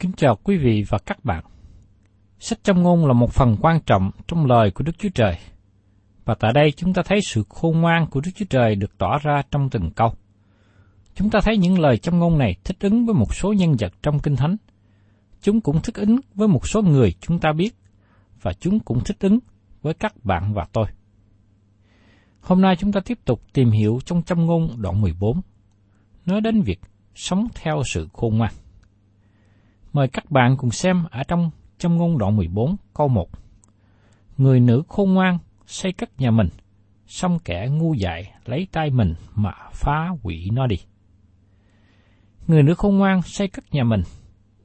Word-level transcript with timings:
Kính 0.00 0.12
chào 0.16 0.36
quý 0.36 0.56
vị 0.56 0.84
và 0.88 0.98
các 0.98 1.24
bạn. 1.24 1.44
Sách 2.38 2.58
trong 2.64 2.82
ngôn 2.82 3.06
là 3.06 3.12
một 3.12 3.32
phần 3.32 3.56
quan 3.60 3.80
trọng 3.86 4.10
trong 4.28 4.46
lời 4.46 4.70
của 4.70 4.84
Đức 4.84 4.98
Chúa 4.98 5.08
Trời. 5.14 5.38
Và 6.24 6.34
tại 6.34 6.52
đây 6.52 6.72
chúng 6.76 6.92
ta 6.92 7.02
thấy 7.02 7.20
sự 7.22 7.44
khôn 7.48 7.80
ngoan 7.80 8.06
của 8.06 8.20
Đức 8.20 8.30
Chúa 8.34 8.44
Trời 8.50 8.74
được 8.74 8.98
tỏ 8.98 9.18
ra 9.18 9.42
trong 9.50 9.70
từng 9.70 9.90
câu. 9.90 10.12
Chúng 11.14 11.30
ta 11.30 11.40
thấy 11.42 11.56
những 11.56 11.78
lời 11.78 11.98
trong 11.98 12.18
ngôn 12.18 12.38
này 12.38 12.56
thích 12.64 12.76
ứng 12.80 13.06
với 13.06 13.14
một 13.14 13.34
số 13.34 13.52
nhân 13.52 13.76
vật 13.78 13.92
trong 14.02 14.18
Kinh 14.18 14.36
Thánh. 14.36 14.56
Chúng 15.42 15.60
cũng 15.60 15.80
thích 15.82 15.94
ứng 15.94 16.16
với 16.34 16.48
một 16.48 16.68
số 16.68 16.82
người 16.82 17.14
chúng 17.20 17.38
ta 17.38 17.52
biết, 17.52 17.74
và 18.42 18.52
chúng 18.52 18.80
cũng 18.80 19.04
thích 19.04 19.16
ứng 19.20 19.38
với 19.82 19.94
các 19.94 20.24
bạn 20.24 20.54
và 20.54 20.66
tôi. 20.72 20.86
Hôm 22.40 22.60
nay 22.60 22.76
chúng 22.76 22.92
ta 22.92 23.00
tiếp 23.00 23.18
tục 23.24 23.42
tìm 23.52 23.70
hiểu 23.70 23.98
trong 24.04 24.22
trong 24.22 24.46
ngôn 24.46 24.82
đoạn 24.82 25.00
14, 25.00 25.40
nói 26.26 26.40
đến 26.40 26.62
việc 26.62 26.80
sống 27.14 27.46
theo 27.54 27.82
sự 27.86 28.08
khôn 28.12 28.36
ngoan. 28.36 28.52
Mời 29.98 30.08
các 30.08 30.30
bạn 30.30 30.56
cùng 30.56 30.70
xem 30.70 31.04
ở 31.10 31.22
trong 31.22 31.50
trong 31.78 31.96
ngôn 31.96 32.18
đoạn 32.18 32.36
14 32.36 32.76
câu 32.94 33.08
1. 33.08 33.28
Người 34.36 34.60
nữ 34.60 34.82
khôn 34.88 35.14
ngoan 35.14 35.38
xây 35.66 35.92
cất 35.92 36.20
nhà 36.20 36.30
mình, 36.30 36.48
xong 37.06 37.38
kẻ 37.44 37.68
ngu 37.70 37.94
dại 37.94 38.32
lấy 38.44 38.66
tay 38.72 38.90
mình 38.90 39.14
mà 39.34 39.52
phá 39.72 40.08
hủy 40.22 40.50
nó 40.52 40.66
đi. 40.66 40.76
Người 42.46 42.62
nữ 42.62 42.74
khôn 42.74 42.98
ngoan 42.98 43.22
xây 43.22 43.48
cất 43.48 43.64
nhà 43.74 43.84
mình. 43.84 44.02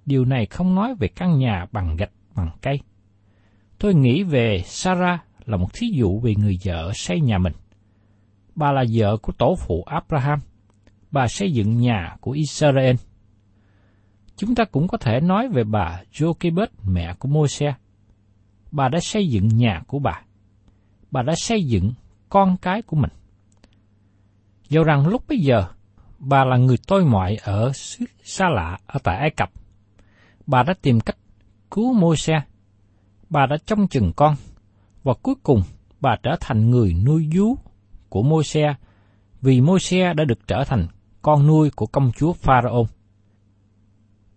Điều 0.06 0.26
này 0.26 0.46
không 0.46 0.76
nói 0.76 0.96
về 1.00 1.08
căn 1.08 1.40
nhà 1.40 1.66
bằng 1.72 1.96
gạch, 1.96 2.12
bằng 2.36 2.50
cây. 2.62 2.80
Tôi 3.80 3.94
nghĩ 3.94 4.24
về 4.24 4.62
Sarah 4.66 5.22
là 5.46 5.58
một 5.58 5.74
thí 5.74 5.88
dụ 5.88 6.20
về 6.20 6.36
người 6.36 6.60
vợ 6.66 6.92
xây 6.96 7.22
nhà 7.22 7.38
mình. 7.38 7.54
Bà 8.56 8.72
là 8.72 8.84
vợ 8.94 9.18
của 9.18 9.34
tổ 9.34 9.56
phụ 9.56 9.84
Abraham. 9.84 10.40
Bà 11.12 11.28
xây 11.28 11.52
dựng 11.52 11.78
nhà 11.78 12.16
của 12.22 12.32
Israel. 12.32 12.96
Chúng 14.38 14.56
ta 14.56 14.64
cũng 14.66 14.88
có 14.88 14.98
thể 14.98 15.20
nói 15.20 15.48
về 15.48 15.64
bà 15.64 16.02
Jochebed, 16.14 16.68
mẹ 16.86 17.14
của 17.20 17.28
Môi-se. 17.28 17.74
Bà 18.72 18.90
đã 18.90 19.00
xây 19.00 19.28
dựng 19.30 19.48
nhà 19.48 19.82
của 19.88 20.00
bà. 20.00 20.22
Bà 21.12 21.22
đã 21.22 21.34
xây 21.36 21.64
dựng 21.64 21.94
con 22.30 22.58
cái 22.62 22.82
của 22.82 22.96
mình. 22.96 23.12
Dẫu 24.70 24.84
rằng 24.84 25.08
lúc 25.08 25.24
bấy 25.28 25.38
giờ, 25.40 25.66
bà 26.20 26.46
là 26.46 26.58
người 26.58 26.78
tôi 26.88 27.06
mọi 27.06 27.36
ở 27.36 27.72
xứ 27.74 28.06
xa 28.24 28.50
lạ 28.50 28.78
ở 28.86 29.00
tại 29.04 29.18
Ai 29.18 29.30
Cập. 29.30 29.52
Bà 30.48 30.64
đã 30.64 30.74
tìm 30.82 31.00
cách 31.00 31.18
cứu 31.72 31.94
Môi-se. 31.94 32.42
Bà 33.30 33.46
đã 33.46 33.58
trông 33.66 33.88
chừng 33.88 34.12
con, 34.16 34.36
và 35.04 35.14
cuối 35.14 35.36
cùng 35.44 35.62
bà 36.02 36.16
trở 36.24 36.36
thành 36.40 36.70
người 36.70 36.94
nuôi 37.06 37.30
vú 37.36 37.56
của 38.10 38.24
Môi-se 38.24 38.76
vì 39.42 39.62
Môi-se 39.62 40.14
đã 40.14 40.24
được 40.24 40.48
trở 40.48 40.64
thành 40.64 40.88
con 41.22 41.48
nuôi 41.48 41.70
của 41.76 41.86
công 41.86 42.12
chúa 42.12 42.34
Pharaoh. 42.34 42.88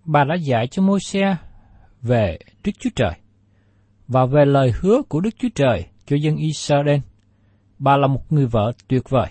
Bà 0.06 0.24
đã 0.24 0.34
dạy 0.34 0.66
cho 0.66 0.82
Môi-se 0.82 1.36
về 2.02 2.38
Đức 2.64 2.72
Chúa 2.78 2.90
Trời 2.96 3.12
và 4.08 4.26
về 4.26 4.44
lời 4.44 4.72
hứa 4.80 5.02
của 5.08 5.20
Đức 5.20 5.30
Chúa 5.38 5.48
Trời 5.54 5.86
cho 6.06 6.16
dân 6.16 6.36
Israel. 6.36 6.98
Bà 7.78 7.96
là 7.96 8.06
một 8.06 8.32
người 8.32 8.46
vợ 8.46 8.72
tuyệt 8.88 9.10
vời. 9.10 9.28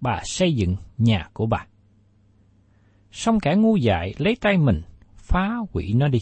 Bà 0.00 0.20
xây 0.24 0.54
dựng 0.54 0.76
nhà 0.98 1.28
của 1.32 1.46
bà. 1.46 1.66
Xong 3.12 3.40
kẻ 3.40 3.54
ngu 3.56 3.76
dại 3.76 4.14
lấy 4.18 4.36
tay 4.40 4.58
mình 4.58 4.82
phá 5.16 5.56
hủy 5.72 5.92
nó 5.94 6.08
đi. 6.08 6.18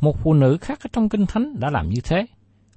Một 0.00 0.16
phụ 0.22 0.34
nữ 0.34 0.58
khác 0.60 0.78
ở 0.82 0.88
trong 0.92 1.08
Kinh 1.08 1.26
Thánh 1.26 1.54
đã 1.60 1.70
làm 1.70 1.88
như 1.88 2.00
thế, 2.04 2.26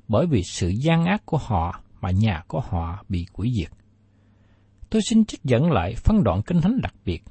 bởi 0.07 0.27
vì 0.27 0.43
sự 0.43 0.67
gian 0.69 1.05
ác 1.05 1.25
của 1.25 1.37
họ 1.37 1.81
mà 2.01 2.11
nhà 2.11 2.43
của 2.47 2.59
họ 2.59 3.03
bị 3.09 3.25
quỷ 3.33 3.53
diệt. 3.53 3.71
Tôi 4.89 5.01
xin 5.01 5.25
trích 5.25 5.43
dẫn 5.43 5.71
lại 5.71 5.95
phân 5.95 6.23
đoạn 6.23 6.41
Kinh 6.41 6.61
Thánh 6.61 6.81
đặc 6.81 6.93
biệt 7.05 7.23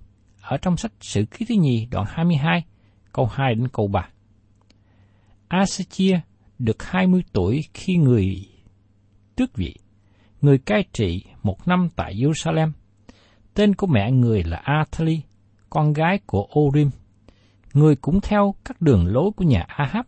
ở 0.42 0.56
trong 0.56 0.76
sách 0.76 0.92
Sử 1.00 1.24
Ký 1.24 1.46
Thứ 1.48 1.54
nhì 1.54 1.86
đoạn 1.90 2.06
22, 2.08 2.64
câu 3.12 3.26
2 3.26 3.54
đến 3.54 3.68
câu 3.68 3.88
3. 3.88 4.08
Asachia 5.48 6.20
được 6.58 6.82
20 6.82 7.22
tuổi 7.32 7.64
khi 7.74 7.96
người 7.96 8.48
tước 9.36 9.56
vị, 9.56 9.74
người 10.40 10.58
cai 10.58 10.84
trị 10.92 11.24
một 11.42 11.68
năm 11.68 11.88
tại 11.96 12.14
Jerusalem. 12.14 12.70
Tên 13.54 13.74
của 13.74 13.86
mẹ 13.86 14.10
người 14.10 14.42
là 14.42 14.56
Athali, 14.56 15.20
con 15.70 15.92
gái 15.92 16.18
của 16.26 16.48
Orim. 16.60 16.90
Người 17.74 17.96
cũng 17.96 18.20
theo 18.20 18.54
các 18.64 18.80
đường 18.80 19.06
lối 19.06 19.30
của 19.36 19.44
nhà 19.44 19.64
Ahab, 19.68 20.06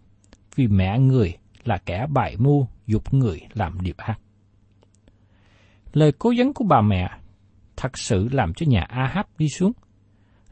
vì 0.54 0.66
mẹ 0.66 0.98
người 0.98 1.36
là 1.64 1.78
kẻ 1.86 2.06
bại 2.10 2.36
mưu 2.38 2.68
dục 2.86 3.14
người 3.14 3.40
làm 3.52 3.80
điệp 3.80 3.96
ác. 3.96 4.18
Lời 5.92 6.12
cố 6.12 6.32
vấn 6.38 6.52
của 6.54 6.64
bà 6.64 6.80
mẹ 6.80 7.10
thật 7.76 7.98
sự 7.98 8.28
làm 8.32 8.54
cho 8.54 8.66
nhà 8.68 8.80
Ahab 8.80 9.26
đi 9.38 9.48
xuống. 9.48 9.72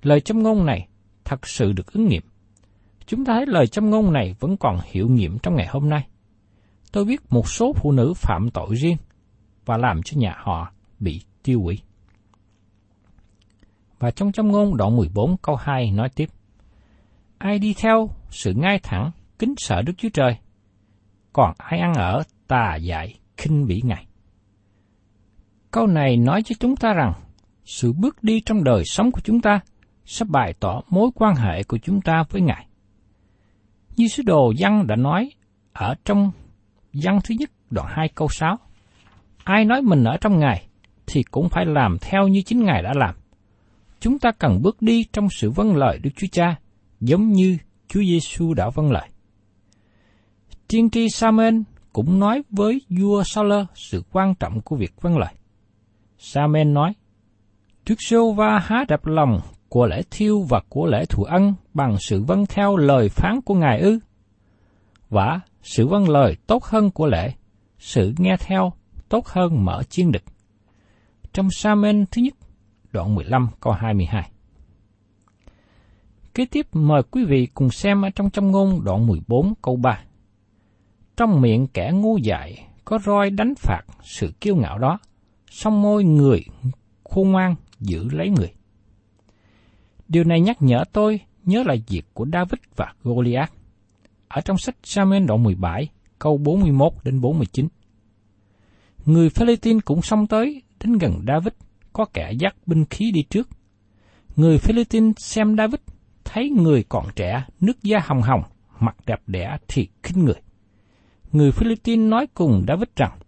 Lời 0.03 0.21
châm 0.21 0.43
ngôn 0.43 0.67
này 0.67 0.89
thật 1.25 1.47
sự 1.47 1.73
được 1.73 1.93
ứng 1.93 2.09
nghiệm. 2.09 2.23
Chúng 3.07 3.25
ta 3.25 3.35
thấy 3.35 3.47
lời 3.47 3.67
châm 3.67 3.91
ngôn 3.91 4.13
này 4.13 4.35
vẫn 4.41 4.57
còn 4.57 4.79
hiệu 4.85 5.09
nghiệm 5.09 5.39
trong 5.39 5.57
ngày 5.57 5.67
hôm 5.71 5.89
nay. 5.89 6.07
Tôi 6.93 7.05
biết 7.05 7.21
một 7.31 7.49
số 7.49 7.73
phụ 7.73 7.93
nữ 7.93 8.13
phạm 8.17 8.51
tội 8.51 8.75
riêng 8.75 8.97
và 9.65 9.77
làm 9.77 10.03
cho 10.03 10.21
nhà 10.21 10.35
họ 10.37 10.73
bị 10.99 11.23
tiêu 11.43 11.61
hủy. 11.61 11.79
Và 13.99 14.11
trong 14.11 14.33
châm 14.33 14.49
ngôn 14.49 14.77
đoạn 14.77 14.97
14 14.97 15.37
câu 15.37 15.57
2 15.57 15.91
nói 15.91 16.09
tiếp. 16.17 16.29
Ai 17.39 17.59
đi 17.59 17.75
theo 17.79 18.11
sự 18.31 18.53
ngay 18.57 18.79
thẳng, 18.83 19.11
kính 19.39 19.55
sợ 19.57 19.83
Đức 19.83 19.93
Chúa 19.99 20.09
Trời. 20.13 20.37
Còn 21.33 21.53
ai 21.59 21.81
ăn 21.81 21.95
ở 21.95 22.23
tà 22.47 22.77
dại 22.77 23.15
khinh 23.37 23.67
bỉ 23.67 23.81
Ngài. 23.85 24.07
Câu 25.71 25.87
này 25.87 26.17
nói 26.17 26.43
cho 26.43 26.55
chúng 26.61 26.77
ta 26.77 26.93
rằng 26.93 27.13
sự 27.65 27.93
bước 27.93 28.23
đi 28.23 28.41
trong 28.47 28.65
đời 28.65 28.83
sống 28.85 29.13
của 29.13 29.21
chúng 29.25 29.41
ta 29.41 29.61
sẽ 30.05 30.25
bày 30.29 30.55
tỏ 30.61 30.83
mối 30.89 31.11
quan 31.15 31.35
hệ 31.35 31.63
của 31.63 31.79
chúng 31.79 32.01
ta 32.01 32.25
với 32.31 32.43
Ngài. 32.43 32.67
Như 33.97 34.09
sứ 34.09 34.23
đồ 34.23 34.53
văn 34.59 34.87
đã 34.87 34.97
nói 34.97 35.31
ở 35.73 35.95
trong 36.05 36.31
văn 36.93 37.19
thứ 37.25 37.35
nhất 37.39 37.51
đoạn 37.71 37.89
2 37.91 38.09
câu 38.09 38.29
6. 38.29 38.59
Ai 39.45 39.65
nói 39.65 39.83
mình 39.83 40.05
ở 40.05 40.17
trong 40.21 40.39
Ngài 40.39 40.67
thì 41.07 41.23
cũng 41.23 41.49
phải 41.49 41.67
làm 41.67 41.97
theo 42.01 42.29
như 42.29 42.43
chính 42.43 42.65
Ngài 42.65 42.83
đã 42.83 42.93
làm. 42.97 43.15
Chúng 44.01 44.19
ta 44.19 44.31
cần 44.33 44.63
bước 44.63 44.83
đi 44.83 45.05
trong 45.13 45.29
sự 45.31 45.51
vâng 45.51 45.77
lời 45.77 45.99
Đức 46.03 46.11
Chúa 46.17 46.27
Cha, 46.33 46.57
giống 47.01 47.33
như 47.33 47.59
Chúa 47.89 48.01
Giêsu 48.01 48.55
đã 48.55 48.71
vâng 48.75 48.93
lời. 48.93 49.09
Tiên 50.69 50.91
tri 50.91 51.09
Samuel 51.09 51.55
cũng 51.93 52.21
nói 52.21 52.43
với 52.51 52.81
vua 52.89 53.23
Saul 53.27 53.53
sự 53.75 54.03
quan 54.13 54.35
trọng 54.35 54.61
của 54.61 54.77
việc 54.77 54.93
vâng 55.01 55.19
lời. 55.19 55.35
Samuel 56.19 56.67
nói, 56.67 56.93
Đức 57.89 57.95
Sô 57.99 58.33
Va 58.33 58.59
há 58.59 58.85
đập 58.89 59.07
lòng 59.07 59.41
của 59.73 59.87
lễ 59.87 60.03
thiêu 60.11 60.43
và 60.43 60.61
của 60.69 60.87
lễ 60.87 61.05
thù 61.05 61.25
ân 61.25 61.55
bằng 61.75 61.97
sự 61.99 62.23
vâng 62.23 62.47
theo 62.47 62.77
lời 62.77 63.09
phán 63.09 63.41
của 63.45 63.55
Ngài 63.55 63.81
ư? 63.81 63.99
Và 65.11 65.41
sự 65.63 65.87
vâng 65.87 66.09
lời 66.09 66.37
tốt 66.47 66.65
hơn 66.65 66.91
của 66.91 67.07
lễ, 67.07 67.33
sự 67.79 68.13
nghe 68.19 68.37
theo 68.41 68.73
tốt 69.09 69.27
hơn 69.27 69.65
mở 69.65 69.83
chiên 69.83 70.13
đực. 70.13 70.23
Trong 71.33 71.51
Samen 71.51 72.05
thứ 72.11 72.23
nhất, 72.23 72.35
đoạn 72.91 73.15
15 73.15 73.49
câu 73.61 73.73
22. 73.73 74.31
Kế 76.35 76.45
tiếp 76.45 76.67
mời 76.73 77.03
quý 77.03 77.25
vị 77.25 77.47
cùng 77.55 77.71
xem 77.71 78.03
ở 78.03 78.11
trong 78.11 78.31
trong 78.31 78.51
ngôn 78.51 78.85
đoạn 78.85 79.07
14 79.07 79.55
câu 79.63 79.77
3. 79.77 80.03
Trong 81.17 81.41
miệng 81.41 81.67
kẻ 81.67 81.91
ngu 81.95 82.17
dại 82.17 82.67
có 82.85 82.99
roi 82.99 83.31
đánh 83.31 83.55
phạt 83.55 83.83
sự 84.03 84.33
kiêu 84.41 84.57
ngạo 84.57 84.79
đó, 84.79 84.99
song 85.51 85.83
môi 85.83 86.05
người 86.05 86.45
khôn 87.05 87.31
ngoan 87.31 87.55
giữ 87.81 88.09
lấy 88.11 88.31
người. 88.31 88.53
Điều 90.12 90.25
này 90.25 90.41
nhắc 90.41 90.62
nhở 90.62 90.85
tôi 90.93 91.20
nhớ 91.44 91.62
lại 91.67 91.82
việc 91.88 92.06
của 92.14 92.26
David 92.32 92.61
và 92.76 92.93
Goliath. 93.03 93.53
Ở 94.29 94.41
trong 94.41 94.59
sách 94.59 94.76
Samuel 94.82 95.25
đoạn 95.25 95.43
17, 95.43 95.88
câu 96.19 96.38
41 96.38 96.93
đến 97.05 97.20
49. 97.20 97.69
Người 99.05 99.31
Philippines 99.31 99.82
cũng 99.85 100.03
xông 100.03 100.26
tới 100.26 100.62
đến 100.85 100.99
gần 100.99 101.25
David, 101.26 101.53
có 101.93 102.05
kẻ 102.14 102.32
dắt 102.38 102.56
binh 102.67 102.85
khí 102.85 103.11
đi 103.11 103.23
trước. 103.23 103.49
Người 104.37 104.59
Philippines 104.59 105.14
xem 105.19 105.56
David, 105.56 105.81
thấy 106.25 106.50
người 106.50 106.85
còn 106.88 107.06
trẻ, 107.17 107.44
nước 107.61 107.82
da 107.82 107.99
hồng 108.05 108.23
hồng, 108.23 108.43
mặt 108.81 108.97
đẹp 109.06 109.20
đẽ 109.26 109.58
thì 109.69 109.88
khinh 110.03 110.25
người. 110.25 110.41
Người 111.32 111.53
Philippines 111.53 112.11
nói 112.11 112.26
cùng 112.35 112.65
David 112.69 112.88
rằng, 112.97 113.19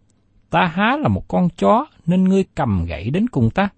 ta 0.50 0.66
há 0.66 0.96
là 0.96 1.08
một 1.08 1.28
con 1.28 1.48
chó 1.56 1.86
nên 2.06 2.24
ngươi 2.24 2.44
cầm 2.54 2.84
gậy 2.84 3.10
đến 3.10 3.28
cùng 3.28 3.50
ta 3.50 3.68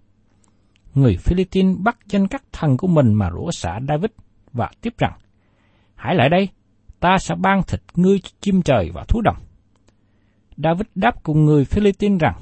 người 0.97 1.17
Philippines 1.17 1.79
bắt 1.79 1.99
danh 2.09 2.29
các 2.29 2.43
thần 2.53 2.77
của 2.77 2.87
mình 2.87 3.15
mà 3.15 3.31
rủa 3.31 3.51
xả 3.51 3.81
David 3.89 4.11
và 4.53 4.71
tiếp 4.81 4.95
rằng, 4.99 5.13
Hãy 5.95 6.15
lại 6.15 6.29
đây, 6.29 6.49
ta 7.01 7.17
sẽ 7.19 7.35
ban 7.35 7.63
thịt 7.63 7.81
ngươi 7.95 8.21
chim 8.41 8.63
trời 8.63 8.91
và 8.95 9.05
thú 9.09 9.21
đồng. 9.21 9.37
David 10.57 10.87
đáp 10.95 11.23
cùng 11.23 11.45
người 11.45 11.65
Philippines 11.65 12.21
rằng, 12.21 12.35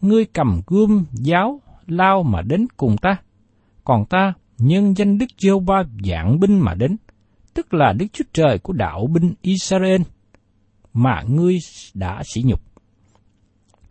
Ngươi 0.00 0.24
cầm 0.24 0.60
gươm, 0.66 1.04
giáo, 1.12 1.60
lao 1.86 2.22
mà 2.22 2.42
đến 2.42 2.66
cùng 2.76 2.96
ta, 2.96 3.16
còn 3.84 4.06
ta 4.06 4.32
nhân 4.58 4.96
danh 4.96 5.18
Đức 5.18 5.26
giê 5.38 5.50
ba 5.66 5.82
dạng 6.04 6.40
binh 6.40 6.58
mà 6.58 6.74
đến, 6.74 6.96
tức 7.54 7.74
là 7.74 7.92
Đức 7.92 8.06
Chúa 8.12 8.24
Trời 8.32 8.58
của 8.58 8.72
đạo 8.72 9.06
binh 9.06 9.34
Israel, 9.42 10.02
mà 10.92 11.22
ngươi 11.28 11.58
đã 11.94 12.22
sỉ 12.34 12.42
nhục. 12.44 12.60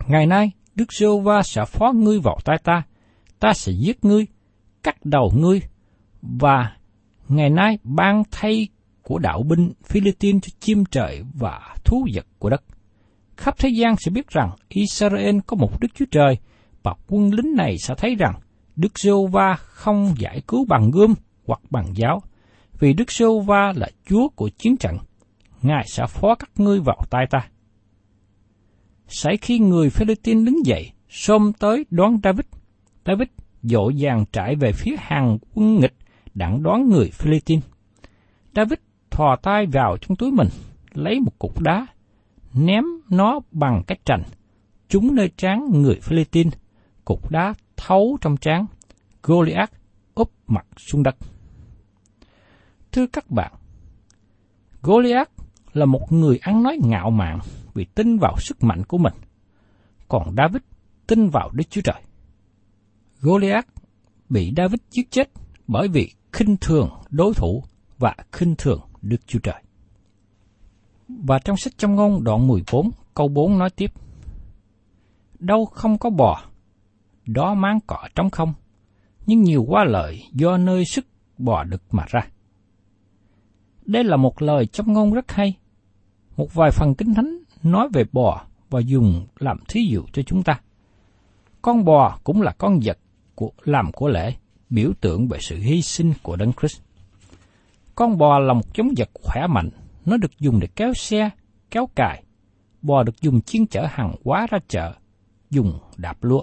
Ngày 0.06 0.26
nay, 0.26 0.50
Đức 0.74 0.92
giê 0.92 1.06
va 1.24 1.42
sẽ 1.42 1.64
phó 1.64 1.92
ngươi 1.92 2.20
vào 2.20 2.38
tay 2.44 2.56
ta, 2.64 2.82
ta 3.40 3.52
sẽ 3.54 3.72
giết 3.72 4.04
ngươi, 4.04 4.26
cắt 4.82 5.04
đầu 5.04 5.32
ngươi, 5.36 5.60
và 6.22 6.76
ngày 7.28 7.50
nay 7.50 7.78
ban 7.84 8.22
thay 8.30 8.68
của 9.02 9.18
đạo 9.18 9.42
binh 9.42 9.72
Philippines 9.84 10.42
cho 10.42 10.50
chim 10.60 10.84
trời 10.90 11.22
và 11.34 11.74
thú 11.84 12.06
vật 12.14 12.26
của 12.38 12.50
đất. 12.50 12.62
Khắp 13.36 13.58
thế 13.58 13.68
gian 13.68 13.94
sẽ 13.96 14.10
biết 14.10 14.28
rằng 14.28 14.50
Israel 14.68 15.38
có 15.46 15.56
một 15.56 15.80
Đức 15.80 15.88
Chúa 15.94 16.04
Trời 16.10 16.38
và 16.82 16.94
quân 17.08 17.34
lính 17.34 17.54
này 17.56 17.78
sẽ 17.78 17.94
thấy 17.98 18.14
rằng 18.14 18.40
Đức 18.76 18.98
giê 18.98 19.10
va 19.30 19.54
không 19.54 20.14
giải 20.18 20.42
cứu 20.48 20.64
bằng 20.68 20.90
gươm 20.90 21.14
hoặc 21.46 21.60
bằng 21.70 21.86
giáo, 21.94 22.22
vì 22.78 22.92
Đức 22.92 23.12
giê 23.12 23.26
va 23.46 23.72
là 23.76 23.88
Chúa 24.06 24.28
của 24.28 24.48
chiến 24.48 24.76
trận. 24.76 24.96
Ngài 25.62 25.84
sẽ 25.88 26.06
phó 26.06 26.34
các 26.34 26.50
ngươi 26.56 26.80
vào 26.80 27.00
tay 27.10 27.26
ta. 27.30 27.48
Xảy 29.08 29.36
khi 29.36 29.58
người 29.58 29.90
Philippines 29.90 30.46
đứng 30.46 30.66
dậy, 30.66 30.92
xông 31.08 31.52
tới 31.52 31.86
đón 31.90 32.20
David, 32.24 32.46
David 33.06 33.28
dội 33.62 33.94
vàng 33.98 34.24
trải 34.32 34.56
về 34.56 34.72
phía 34.72 34.96
hàng 34.98 35.38
quân 35.54 35.76
nghịch 35.76 35.94
đặng 36.34 36.62
đón 36.62 36.88
người 36.88 37.10
Philippines. 37.10 37.64
David 38.54 38.78
thò 39.10 39.36
tay 39.42 39.66
vào 39.66 39.96
trong 40.00 40.16
túi 40.16 40.30
mình, 40.32 40.48
lấy 40.92 41.20
một 41.20 41.38
cục 41.38 41.60
đá, 41.60 41.86
ném 42.54 42.84
nó 43.10 43.40
bằng 43.50 43.82
cách 43.86 43.98
trành, 44.04 44.22
trúng 44.88 45.14
nơi 45.14 45.30
trán 45.36 45.64
người 45.72 46.00
Philippines, 46.02 46.54
cục 47.04 47.30
đá 47.30 47.54
thấu 47.76 48.18
trong 48.20 48.36
trán, 48.36 48.66
Goliath 49.22 49.72
úp 50.14 50.32
mặt 50.46 50.66
xuống 50.76 51.02
đất. 51.02 51.16
Thưa 52.92 53.06
các 53.06 53.30
bạn, 53.30 53.52
Goliath 54.82 55.30
là 55.72 55.86
một 55.86 56.12
người 56.12 56.38
ăn 56.42 56.62
nói 56.62 56.78
ngạo 56.84 57.10
mạn 57.10 57.38
vì 57.74 57.84
tin 57.84 58.18
vào 58.18 58.36
sức 58.38 58.62
mạnh 58.64 58.84
của 58.84 58.98
mình, 58.98 59.14
còn 60.08 60.34
David 60.36 60.62
tin 61.06 61.28
vào 61.28 61.50
Đức 61.52 61.64
Chúa 61.70 61.80
Trời. 61.84 62.02
Goliath 63.20 63.68
bị 64.28 64.52
David 64.56 64.80
giết 64.90 65.10
chết 65.10 65.30
bởi 65.66 65.88
vì 65.88 66.12
khinh 66.32 66.56
thường 66.60 66.90
đối 67.10 67.34
thủ 67.34 67.64
và 67.98 68.14
khinh 68.32 68.54
thường 68.58 68.80
Đức 69.02 69.26
Chúa 69.26 69.38
Trời. 69.38 69.62
Và 71.08 71.38
trong 71.38 71.56
sách 71.56 71.72
trong 71.76 71.94
ngôn 71.94 72.24
đoạn 72.24 72.46
14 72.46 72.90
câu 73.14 73.28
4 73.28 73.58
nói 73.58 73.70
tiếp 73.70 73.92
Đâu 75.38 75.64
không 75.64 75.98
có 75.98 76.10
bò, 76.10 76.42
đó 77.26 77.54
máng 77.54 77.78
cỏ 77.86 78.08
trống 78.14 78.30
không, 78.30 78.54
nhưng 79.26 79.42
nhiều 79.42 79.64
quá 79.68 79.84
lợi 79.84 80.22
do 80.32 80.56
nơi 80.56 80.84
sức 80.84 81.06
bò 81.38 81.64
đực 81.64 81.82
mà 81.90 82.04
ra. 82.08 82.20
Đây 83.84 84.04
là 84.04 84.16
một 84.16 84.42
lời 84.42 84.66
trong 84.66 84.92
ngôn 84.92 85.12
rất 85.12 85.32
hay. 85.32 85.56
Một 86.36 86.54
vài 86.54 86.70
phần 86.70 86.94
kinh 86.94 87.14
thánh 87.14 87.38
nói 87.62 87.88
về 87.92 88.04
bò 88.12 88.44
và 88.70 88.80
dùng 88.80 89.26
làm 89.38 89.58
thí 89.68 89.80
dụ 89.90 90.02
cho 90.12 90.22
chúng 90.22 90.42
ta. 90.42 90.60
Con 91.62 91.84
bò 91.84 92.18
cũng 92.24 92.42
là 92.42 92.52
con 92.58 92.80
vật 92.84 92.98
của, 93.36 93.50
làm 93.64 93.92
của 93.92 94.08
lễ, 94.08 94.34
biểu 94.70 94.92
tượng 95.00 95.28
về 95.28 95.38
sự 95.40 95.56
hy 95.56 95.82
sinh 95.82 96.12
của 96.22 96.36
Đấng 96.36 96.52
Christ. 96.52 96.80
Con 97.94 98.18
bò 98.18 98.38
là 98.38 98.54
một 98.54 98.74
giống 98.74 98.88
vật 98.96 99.10
khỏe 99.14 99.46
mạnh, 99.46 99.70
nó 100.04 100.16
được 100.16 100.38
dùng 100.38 100.60
để 100.60 100.68
kéo 100.76 100.94
xe, 100.94 101.30
kéo 101.70 101.88
cài. 101.94 102.24
Bò 102.82 103.02
được 103.02 103.20
dùng 103.20 103.40
chuyên 103.40 103.66
chở 103.66 103.86
hàng 103.90 104.14
hóa 104.24 104.46
ra 104.50 104.58
chợ, 104.68 104.92
dùng 105.50 105.78
đạp 105.96 106.24
lúa. 106.24 106.42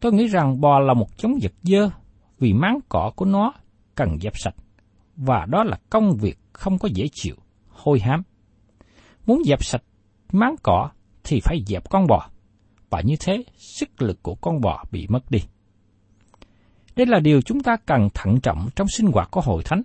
Tôi 0.00 0.12
nghĩ 0.12 0.26
rằng 0.26 0.60
bò 0.60 0.78
là 0.78 0.94
một 0.94 1.18
giống 1.18 1.38
vật 1.42 1.52
dơ 1.62 1.90
vì 2.38 2.52
máng 2.52 2.78
cỏ 2.88 3.12
của 3.16 3.24
nó 3.24 3.52
cần 3.94 4.18
dẹp 4.20 4.32
sạch, 4.36 4.54
và 5.16 5.46
đó 5.46 5.64
là 5.64 5.78
công 5.90 6.16
việc 6.16 6.38
không 6.52 6.78
có 6.78 6.88
dễ 6.92 7.08
chịu, 7.12 7.36
hôi 7.68 8.00
hám. 8.00 8.22
Muốn 9.26 9.42
dẹp 9.44 9.64
sạch 9.64 9.82
máng 10.32 10.54
cỏ 10.62 10.90
thì 11.24 11.40
phải 11.44 11.62
dẹp 11.66 11.90
con 11.90 12.06
bò 12.06 12.28
và 12.94 13.00
như 13.00 13.14
thế 13.20 13.44
sức 13.56 14.02
lực 14.02 14.22
của 14.22 14.34
con 14.34 14.60
bò 14.60 14.84
bị 14.90 15.06
mất 15.08 15.30
đi. 15.30 15.38
Đây 16.96 17.06
là 17.06 17.20
điều 17.20 17.42
chúng 17.42 17.60
ta 17.60 17.76
cần 17.86 18.08
thận 18.14 18.40
trọng 18.40 18.68
trong 18.76 18.88
sinh 18.88 19.06
hoạt 19.06 19.30
của 19.30 19.40
hội 19.40 19.62
thánh. 19.64 19.82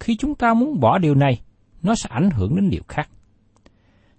Khi 0.00 0.16
chúng 0.16 0.34
ta 0.34 0.54
muốn 0.54 0.80
bỏ 0.80 0.98
điều 0.98 1.14
này, 1.14 1.40
nó 1.82 1.94
sẽ 1.94 2.08
ảnh 2.12 2.30
hưởng 2.30 2.56
đến 2.56 2.70
điều 2.70 2.82
khác. 2.88 3.08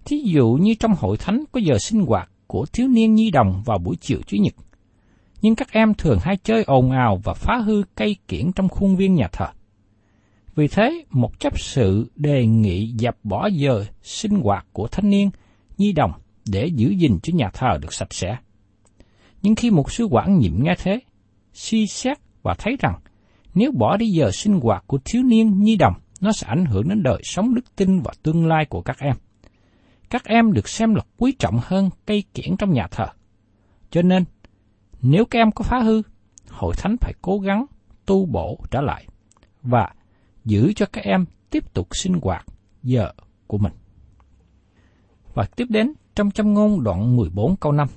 Thí 0.04 0.22
dụ 0.24 0.58
như 0.60 0.74
trong 0.74 0.94
hội 0.98 1.16
thánh 1.16 1.44
có 1.52 1.60
giờ 1.60 1.78
sinh 1.78 2.00
hoạt 2.06 2.30
của 2.46 2.66
thiếu 2.72 2.88
niên 2.88 3.14
nhi 3.14 3.30
đồng 3.30 3.62
vào 3.66 3.78
buổi 3.78 3.96
chiều 4.00 4.18
Chủ 4.26 4.36
nhật. 4.36 4.54
Nhưng 5.42 5.54
các 5.54 5.72
em 5.72 5.94
thường 5.94 6.18
hay 6.22 6.36
chơi 6.36 6.64
ồn 6.64 6.90
ào 6.90 7.20
và 7.24 7.34
phá 7.34 7.56
hư 7.56 7.82
cây 7.94 8.16
kiển 8.28 8.52
trong 8.52 8.68
khuôn 8.68 8.96
viên 8.96 9.14
nhà 9.14 9.28
thờ. 9.32 9.46
Vì 10.54 10.68
thế, 10.68 11.04
một 11.10 11.40
chấp 11.40 11.60
sự 11.60 12.10
đề 12.16 12.46
nghị 12.46 12.86
dập 12.98 13.16
bỏ 13.22 13.46
giờ 13.46 13.84
sinh 14.02 14.40
hoạt 14.40 14.66
của 14.72 14.88
thanh 14.88 15.10
niên, 15.10 15.30
nhi 15.78 15.92
đồng 15.92 16.12
để 16.46 16.66
giữ 16.66 16.90
gìn 16.90 17.18
cho 17.22 17.32
nhà 17.36 17.50
thờ 17.54 17.78
được 17.80 17.92
sạch 17.92 18.14
sẽ. 18.14 18.36
Nhưng 19.42 19.54
khi 19.54 19.70
một 19.70 19.92
sứ 19.92 20.04
quản 20.04 20.38
nhiệm 20.38 20.62
nghe 20.62 20.74
thế, 20.82 21.00
suy 21.52 21.86
xét 21.86 22.18
và 22.42 22.54
thấy 22.58 22.76
rằng 22.80 23.00
nếu 23.54 23.72
bỏ 23.72 23.96
đi 23.96 24.06
giờ 24.06 24.30
sinh 24.30 24.60
hoạt 24.60 24.84
của 24.86 24.98
thiếu 25.04 25.22
niên 25.22 25.62
nhi 25.62 25.76
đồng, 25.76 25.94
nó 26.20 26.32
sẽ 26.32 26.46
ảnh 26.46 26.64
hưởng 26.64 26.88
đến 26.88 27.02
đời 27.02 27.20
sống 27.24 27.54
đức 27.54 27.76
tin 27.76 28.00
và 28.00 28.12
tương 28.22 28.46
lai 28.46 28.64
của 28.64 28.82
các 28.82 28.98
em. 28.98 29.16
Các 30.10 30.24
em 30.24 30.52
được 30.52 30.68
xem 30.68 30.94
là 30.94 31.02
quý 31.16 31.32
trọng 31.38 31.60
hơn 31.62 31.90
cây 32.06 32.24
kiển 32.34 32.56
trong 32.58 32.72
nhà 32.72 32.86
thờ. 32.90 33.06
Cho 33.90 34.02
nên, 34.02 34.24
nếu 35.02 35.24
các 35.24 35.38
em 35.38 35.52
có 35.52 35.62
phá 35.62 35.78
hư, 35.78 36.02
hội 36.48 36.74
thánh 36.76 36.96
phải 37.00 37.12
cố 37.22 37.38
gắng 37.38 37.66
tu 38.06 38.26
bổ 38.26 38.58
trở 38.70 38.80
lại 38.80 39.06
và 39.62 39.94
giữ 40.44 40.72
cho 40.76 40.86
các 40.92 41.04
em 41.04 41.24
tiếp 41.50 41.74
tục 41.74 41.88
sinh 41.92 42.18
hoạt 42.22 42.46
giờ 42.82 43.12
của 43.46 43.58
mình. 43.58 43.72
Và 45.34 45.44
tiếp 45.56 45.66
đến 45.68 45.92
trong 46.14 46.30
châm 46.30 46.54
ngôn 46.54 46.84
đoạn 46.84 47.16
14 47.16 47.56
câu 47.56 47.72
5. 47.72 47.88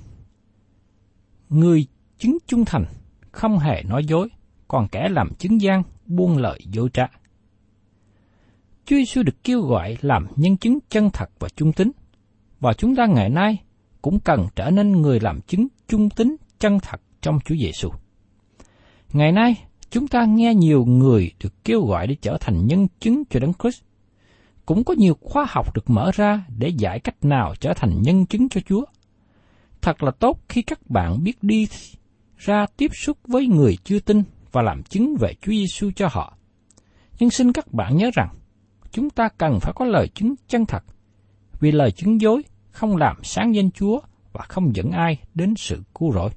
Người 1.48 1.86
chứng 2.18 2.38
trung 2.46 2.64
thành 2.64 2.84
không 3.32 3.58
hề 3.58 3.82
nói 3.82 4.04
dối, 4.04 4.28
còn 4.68 4.88
kẻ 4.88 5.08
làm 5.10 5.34
chứng 5.34 5.60
gian 5.60 5.82
buông 6.06 6.38
lợi 6.38 6.60
dối 6.70 6.88
trá. 6.92 7.06
Chúa 8.84 8.96
Giêsu 8.96 9.22
được 9.22 9.44
kêu 9.44 9.60
gọi 9.60 9.96
làm 10.00 10.26
nhân 10.36 10.56
chứng 10.56 10.78
chân 10.88 11.10
thật 11.10 11.30
và 11.38 11.48
trung 11.56 11.72
tín, 11.72 11.90
và 12.60 12.72
chúng 12.72 12.96
ta 12.96 13.06
ngày 13.06 13.30
nay 13.30 13.62
cũng 14.02 14.20
cần 14.20 14.46
trở 14.56 14.70
nên 14.70 14.92
người 14.92 15.20
làm 15.20 15.40
chứng 15.40 15.66
trung 15.88 16.10
tín 16.10 16.36
chân 16.58 16.78
thật 16.82 17.00
trong 17.20 17.38
Chúa 17.44 17.54
Giêsu. 17.54 17.90
Ngày 19.12 19.32
nay, 19.32 19.54
chúng 19.90 20.08
ta 20.08 20.24
nghe 20.24 20.54
nhiều 20.54 20.84
người 20.84 21.32
được 21.42 21.64
kêu 21.64 21.86
gọi 21.86 22.06
để 22.06 22.16
trở 22.20 22.36
thành 22.40 22.66
nhân 22.66 22.86
chứng 23.00 23.22
cho 23.30 23.40
Đấng 23.40 23.52
Christ. 23.62 23.82
Cũng 24.66 24.84
có 24.84 24.94
nhiều 24.94 25.16
khoa 25.20 25.46
học 25.48 25.74
được 25.74 25.90
mở 25.90 26.10
ra 26.14 26.44
để 26.58 26.68
giải 26.68 27.00
cách 27.00 27.24
nào 27.24 27.54
trở 27.60 27.72
thành 27.76 28.02
nhân 28.02 28.26
chứng 28.26 28.48
cho 28.48 28.60
Chúa. 28.60 28.84
Thật 29.82 30.02
là 30.02 30.10
tốt 30.10 30.40
khi 30.48 30.62
các 30.62 30.90
bạn 30.90 31.24
biết 31.24 31.42
đi 31.42 31.68
ra 32.36 32.66
tiếp 32.76 32.90
xúc 32.94 33.18
với 33.28 33.46
người 33.46 33.76
chưa 33.84 33.98
tin 33.98 34.22
và 34.52 34.62
làm 34.62 34.82
chứng 34.82 35.16
về 35.20 35.34
Chúa 35.40 35.52
Giêsu 35.52 35.90
cho 35.96 36.08
họ. 36.10 36.36
Nhưng 37.18 37.30
xin 37.30 37.52
các 37.52 37.72
bạn 37.72 37.96
nhớ 37.96 38.10
rằng, 38.14 38.28
chúng 38.90 39.10
ta 39.10 39.28
cần 39.38 39.58
phải 39.60 39.72
có 39.76 39.84
lời 39.84 40.08
chứng 40.08 40.34
chân 40.48 40.66
thật, 40.66 40.84
vì 41.60 41.72
lời 41.72 41.92
chứng 41.92 42.20
dối 42.20 42.42
không 42.70 42.96
làm 42.96 43.16
sáng 43.22 43.54
danh 43.54 43.70
Chúa 43.70 44.00
và 44.32 44.44
không 44.48 44.76
dẫn 44.76 44.90
ai 44.90 45.18
đến 45.34 45.54
sự 45.56 45.82
cứu 45.94 46.12
rỗi. 46.12 46.30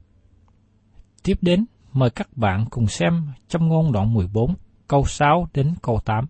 Tiếp 1.24 1.38
đến, 1.42 1.66
mời 1.94 2.10
các 2.10 2.38
bạn 2.38 2.66
cùng 2.70 2.88
xem 2.88 3.28
trong 3.48 3.68
ngôn 3.68 3.92
đoạn 3.92 4.14
14, 4.14 4.56
câu 4.88 5.06
6 5.06 5.48
đến 5.54 5.74
câu 5.82 6.00
8. 6.06 6.26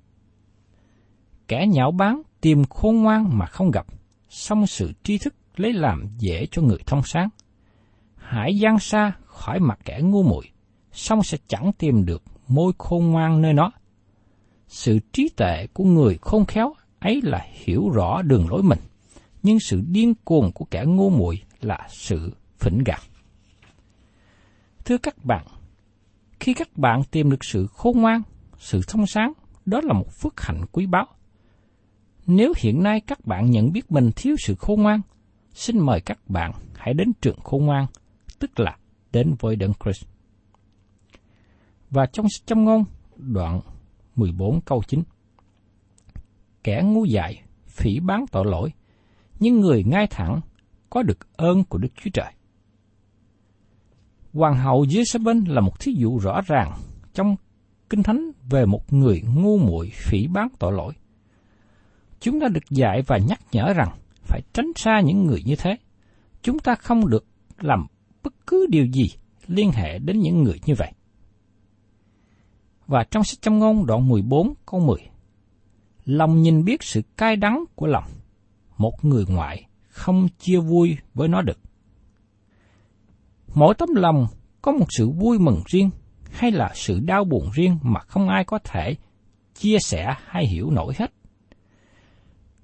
Kẻ 1.50 1.68
nhạo 1.68 1.92
báng 1.92 2.22
tìm 2.42 2.66
khôn 2.66 2.96
ngoan 2.96 3.38
mà 3.38 3.46
không 3.46 3.72
gặp, 3.72 3.86
song 4.30 4.68
sự 4.68 4.92
tri 5.04 5.18
thức 5.18 5.36
lấy 5.56 5.74
làm 5.74 6.08
dễ 6.18 6.48
cho 6.52 6.62
người 6.62 6.78
thông 6.86 7.02
sáng. 7.04 7.30
Hãy 8.16 8.60
gian 8.60 8.80
xa 8.80 9.12
khỏi 9.26 9.60
mặt 9.60 9.80
kẻ 9.86 10.00
ngu 10.04 10.24
muội, 10.24 10.50
song 10.92 11.24
sẽ 11.24 11.38
chẳng 11.48 11.72
tìm 11.78 12.06
được 12.06 12.24
môi 12.48 12.74
khôn 12.78 13.12
ngoan 13.12 13.42
nơi 13.42 13.54
nó. 13.54 13.72
Sự 14.68 15.00
trí 15.14 15.30
tệ 15.38 15.68
của 15.68 15.84
người 15.84 16.18
khôn 16.22 16.46
khéo 16.46 16.74
ấy 17.00 17.22
là 17.24 17.46
hiểu 17.52 17.90
rõ 17.90 18.22
đường 18.22 18.50
lối 18.50 18.64
mình, 18.64 18.80
nhưng 19.44 19.60
sự 19.60 19.82
điên 19.88 20.14
cuồng 20.24 20.52
của 20.52 20.66
kẻ 20.66 20.84
ngu 20.88 21.10
muội 21.10 21.44
là 21.62 21.88
sự 21.90 22.34
phỉnh 22.58 22.84
gạt. 22.86 23.02
Thưa 24.86 24.98
các 24.98 25.26
bạn, 25.26 25.46
khi 26.40 26.54
các 26.54 26.78
bạn 26.78 27.02
tìm 27.12 27.30
được 27.30 27.44
sự 27.44 27.68
khôn 27.68 28.02
ngoan, 28.02 28.22
sự 28.58 28.82
thông 28.88 29.08
sáng, 29.08 29.34
đó 29.66 29.82
là 29.84 29.94
một 29.94 30.12
phước 30.12 30.42
hạnh 30.42 30.66
quý 30.72 30.86
báu. 30.86 31.08
Nếu 32.32 32.54
hiện 32.58 32.84
nay 32.84 33.02
các 33.02 33.26
bạn 33.26 33.52
nhận 33.52 33.72
biết 33.72 33.92
mình 33.92 34.12
thiếu 34.16 34.36
sự 34.40 34.56
khôn 34.56 34.82
ngoan, 34.82 35.02
xin 35.54 35.80
mời 35.80 36.02
các 36.02 36.20
bạn 36.28 36.52
hãy 36.76 36.94
đến 36.94 37.12
trường 37.22 37.40
khôn 37.40 37.66
ngoan, 37.66 37.86
tức 38.40 38.60
là 38.60 38.78
đến 39.12 39.36
với 39.40 39.56
Đấng 39.56 39.74
Christ. 39.84 40.06
Và 41.90 42.06
trong 42.06 42.26
trong 42.46 42.64
ngôn 42.64 42.84
đoạn 43.18 43.62
14 44.16 44.62
câu 44.62 44.84
9 44.88 45.04
Kẻ 46.64 46.82
ngu 46.84 47.06
dại, 47.06 47.42
phỉ 47.68 48.00
bán 48.00 48.26
tội 48.32 48.46
lỗi, 48.46 48.72
nhưng 49.40 49.60
người 49.60 49.84
ngay 49.84 50.08
thẳng 50.08 50.42
có 50.90 51.04
được 51.04 51.38
ơn 51.38 51.64
của 51.64 51.78
Đức 51.78 51.90
Chúa 51.96 52.10
Trời. 52.14 52.34
Hoàng 54.34 54.58
hậu 54.58 54.84
Jezebel 54.84 55.54
là 55.54 55.62
một 55.62 55.80
thí 55.80 55.94
dụ 55.98 56.18
rõ 56.18 56.42
ràng 56.48 56.74
trong 57.14 57.36
Kinh 57.90 58.04
Thánh 58.04 58.32
về 58.50 58.66
một 58.66 58.94
người 58.94 59.24
ngu 59.36 59.58
muội 59.58 59.92
phỉ 59.94 60.28
bán 60.28 60.48
tội 60.60 60.74
lỗi. 60.74 60.94
Chúng 62.20 62.40
ta 62.40 62.48
được 62.48 62.70
dạy 62.70 63.02
và 63.08 63.18
nhắc 63.18 63.40
nhở 63.52 63.74
rằng 63.74 63.90
phải 64.24 64.42
tránh 64.54 64.72
xa 64.76 65.02
những 65.06 65.26
người 65.26 65.42
như 65.46 65.56
thế. 65.56 65.78
Chúng 66.42 66.60
ta 66.60 66.76
không 66.76 67.10
được 67.10 67.26
làm 67.60 67.88
bất 68.24 68.34
cứ 68.48 68.68
điều 68.70 68.86
gì 68.86 69.04
liên 69.48 69.72
hệ 69.72 70.00
đến 70.00 70.20
những 70.20 70.44
người 70.44 70.60
như 70.66 70.74
vậy. 70.78 70.92
Và 72.88 73.04
trong 73.12 73.24
sách 73.24 73.42
châm 73.42 73.60
ngôn 73.60 73.86
đoạn 73.86 74.08
14 74.08 74.54
câu 74.66 74.80
10, 74.80 74.98
lòng 76.06 76.42
nhìn 76.42 76.66
biết 76.66 76.84
sự 76.84 77.02
cay 77.18 77.36
đắng 77.36 77.64
của 77.76 77.88
lòng, 77.88 78.06
một 78.78 79.06
người 79.06 79.26
ngoại 79.28 79.68
không 79.90 80.28
chia 80.40 80.60
vui 80.60 80.98
với 81.14 81.28
nó 81.28 81.42
được. 81.42 81.60
Mỗi 83.56 83.76
tấm 83.76 83.90
lòng 83.96 84.28
có 84.62 84.72
một 84.72 84.86
sự 84.90 85.10
vui 85.10 85.40
mừng 85.40 85.62
riêng 85.66 85.90
hay 86.32 86.52
là 86.52 86.72
sự 86.76 87.00
đau 87.00 87.24
buồn 87.24 87.50
riêng 87.54 87.80
mà 87.82 88.00
không 88.00 88.30
ai 88.30 88.44
có 88.44 88.60
thể 88.64 88.96
chia 89.54 89.78
sẻ 89.80 90.16
hay 90.26 90.46
hiểu 90.46 90.70
nổi 90.72 90.94
hết. 90.98 91.12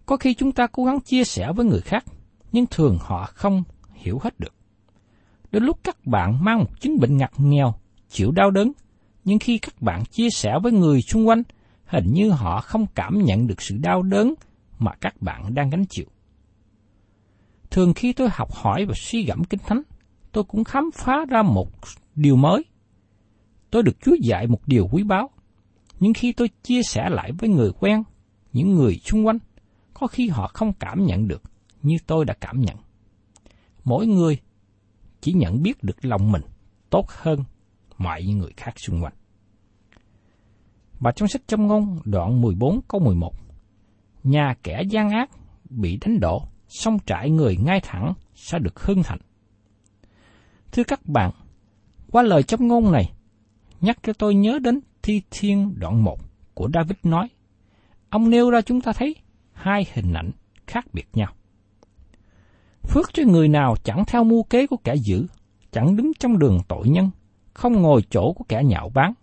Có 0.05 0.17
khi 0.17 0.33
chúng 0.33 0.51
ta 0.51 0.67
cố 0.67 0.85
gắng 0.85 1.00
chia 1.00 1.24
sẻ 1.24 1.51
với 1.55 1.65
người 1.65 1.81
khác, 1.81 2.05
nhưng 2.51 2.65
thường 2.71 2.97
họ 3.01 3.25
không 3.25 3.63
hiểu 3.93 4.19
hết 4.19 4.39
được. 4.39 4.53
Đến 5.51 5.63
lúc 5.63 5.79
các 5.83 6.05
bạn 6.05 6.43
mang 6.43 6.59
một 6.59 6.81
chứng 6.81 7.00
bệnh 7.00 7.17
ngặt 7.17 7.31
nghèo, 7.38 7.74
chịu 8.09 8.31
đau 8.31 8.51
đớn, 8.51 8.71
nhưng 9.24 9.39
khi 9.39 9.57
các 9.57 9.81
bạn 9.81 10.05
chia 10.05 10.29
sẻ 10.29 10.59
với 10.63 10.71
người 10.71 11.01
xung 11.01 11.27
quanh, 11.27 11.43
hình 11.85 12.13
như 12.13 12.29
họ 12.29 12.62
không 12.62 12.85
cảm 12.95 13.24
nhận 13.24 13.47
được 13.47 13.62
sự 13.62 13.77
đau 13.77 14.01
đớn 14.01 14.33
mà 14.79 14.91
các 15.01 15.21
bạn 15.21 15.53
đang 15.53 15.69
gánh 15.69 15.85
chịu. 15.89 16.05
Thường 17.71 17.93
khi 17.93 18.13
tôi 18.13 18.29
học 18.31 18.53
hỏi 18.53 18.85
và 18.85 18.93
suy 18.97 19.25
gẫm 19.25 19.43
kinh 19.43 19.59
thánh, 19.67 19.81
tôi 20.31 20.43
cũng 20.43 20.63
khám 20.63 20.89
phá 20.93 21.25
ra 21.29 21.41
một 21.41 21.69
điều 22.15 22.35
mới. 22.35 22.65
Tôi 23.71 23.83
được 23.83 23.97
Chúa 24.01 24.15
dạy 24.21 24.47
một 24.47 24.67
điều 24.67 24.88
quý 24.91 25.03
báu. 25.03 25.29
Nhưng 26.00 26.13
khi 26.13 26.31
tôi 26.31 26.50
chia 26.63 26.83
sẻ 26.83 27.09
lại 27.09 27.31
với 27.39 27.50
người 27.50 27.71
quen, 27.79 28.03
những 28.53 28.75
người 28.75 29.00
xung 29.05 29.27
quanh, 29.27 29.38
có 29.99 30.07
khi 30.07 30.27
họ 30.27 30.47
không 30.53 30.73
cảm 30.73 31.05
nhận 31.05 31.27
được 31.27 31.41
như 31.81 31.97
tôi 32.07 32.25
đã 32.25 32.33
cảm 32.41 32.61
nhận. 32.61 32.77
Mỗi 33.83 34.07
người 34.07 34.39
chỉ 35.21 35.33
nhận 35.33 35.61
biết 35.63 35.83
được 35.83 36.05
lòng 36.05 36.31
mình 36.31 36.41
tốt 36.89 37.05
hơn 37.09 37.43
mọi 37.97 38.23
người 38.23 38.51
khác 38.57 38.79
xung 38.79 39.03
quanh. 39.03 39.13
Và 40.99 41.11
trong 41.11 41.27
sách 41.27 41.41
châm 41.47 41.67
ngôn 41.67 41.99
đoạn 42.05 42.41
14 42.41 42.81
câu 42.87 43.01
11, 43.01 43.33
Nhà 44.23 44.55
kẻ 44.63 44.83
gian 44.89 45.09
ác 45.09 45.29
bị 45.69 45.97
đánh 46.01 46.19
đổ, 46.19 46.47
song 46.67 46.97
trại 47.05 47.29
người 47.29 47.57
ngay 47.57 47.79
thẳng 47.83 48.13
sẽ 48.35 48.59
được 48.59 48.79
hưng 48.79 49.03
thành. 49.03 49.19
Thưa 50.71 50.83
các 50.83 51.05
bạn, 51.05 51.31
qua 52.11 52.23
lời 52.23 52.43
châm 52.43 52.67
ngôn 52.67 52.91
này, 52.91 53.11
nhắc 53.81 53.99
cho 54.03 54.13
tôi 54.13 54.35
nhớ 54.35 54.59
đến 54.59 54.79
thi 55.03 55.21
thiên 55.31 55.79
đoạn 55.79 56.03
1 56.03 56.19
của 56.53 56.69
David 56.73 56.97
nói. 57.03 57.29
Ông 58.09 58.29
nêu 58.29 58.49
ra 58.49 58.61
chúng 58.61 58.81
ta 58.81 58.93
thấy 58.93 59.15
hai 59.65 59.86
hình 59.93 60.13
ảnh 60.13 60.31
khác 60.67 60.86
biệt 60.93 61.07
nhau. 61.13 61.34
Phước 62.84 63.13
cho 63.13 63.24
người 63.27 63.48
nào 63.48 63.75
chẳng 63.84 64.03
theo 64.07 64.24
mưu 64.24 64.43
kế 64.43 64.67
của 64.67 64.77
kẻ 64.84 64.95
dữ, 64.95 65.25
chẳng 65.72 65.95
đứng 65.95 66.12
trong 66.19 66.39
đường 66.39 66.60
tội 66.67 66.88
nhân, 66.88 67.10
không 67.53 67.81
ngồi 67.81 68.01
chỗ 68.10 68.34
của 68.34 68.45
kẻ 68.50 68.62
nhạo 68.65 68.89
báng. 68.93 69.13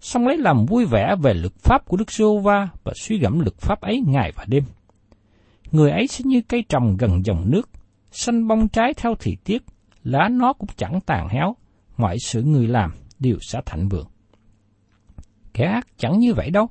Xong 0.00 0.26
lấy 0.26 0.38
làm 0.38 0.66
vui 0.66 0.84
vẻ 0.84 1.14
về 1.22 1.34
luật 1.34 1.52
pháp 1.58 1.86
của 1.86 1.96
Đức 1.96 2.12
giê 2.12 2.24
va 2.42 2.68
và 2.84 2.92
suy 2.96 3.18
gẫm 3.18 3.40
luật 3.40 3.56
pháp 3.58 3.80
ấy 3.80 4.02
ngày 4.06 4.32
và 4.36 4.44
đêm. 4.48 4.64
Người 5.72 5.90
ấy 5.90 6.06
sẽ 6.06 6.24
như 6.24 6.42
cây 6.48 6.64
trồng 6.68 6.96
gần 6.96 7.24
dòng 7.24 7.50
nước, 7.50 7.70
xanh 8.10 8.48
bông 8.48 8.68
trái 8.68 8.94
theo 8.94 9.14
thời 9.20 9.36
tiết, 9.44 9.62
lá 10.02 10.28
nó 10.28 10.52
cũng 10.52 10.68
chẳng 10.76 11.00
tàn 11.06 11.28
héo, 11.28 11.56
mọi 11.96 12.16
sự 12.24 12.42
người 12.42 12.66
làm 12.66 12.92
đều 13.18 13.36
sẽ 13.40 13.60
thạnh 13.66 13.88
vượng. 13.88 14.06
Kẻ 15.54 15.64
ác 15.64 15.86
chẳng 15.98 16.18
như 16.18 16.34
vậy 16.34 16.50
đâu, 16.50 16.68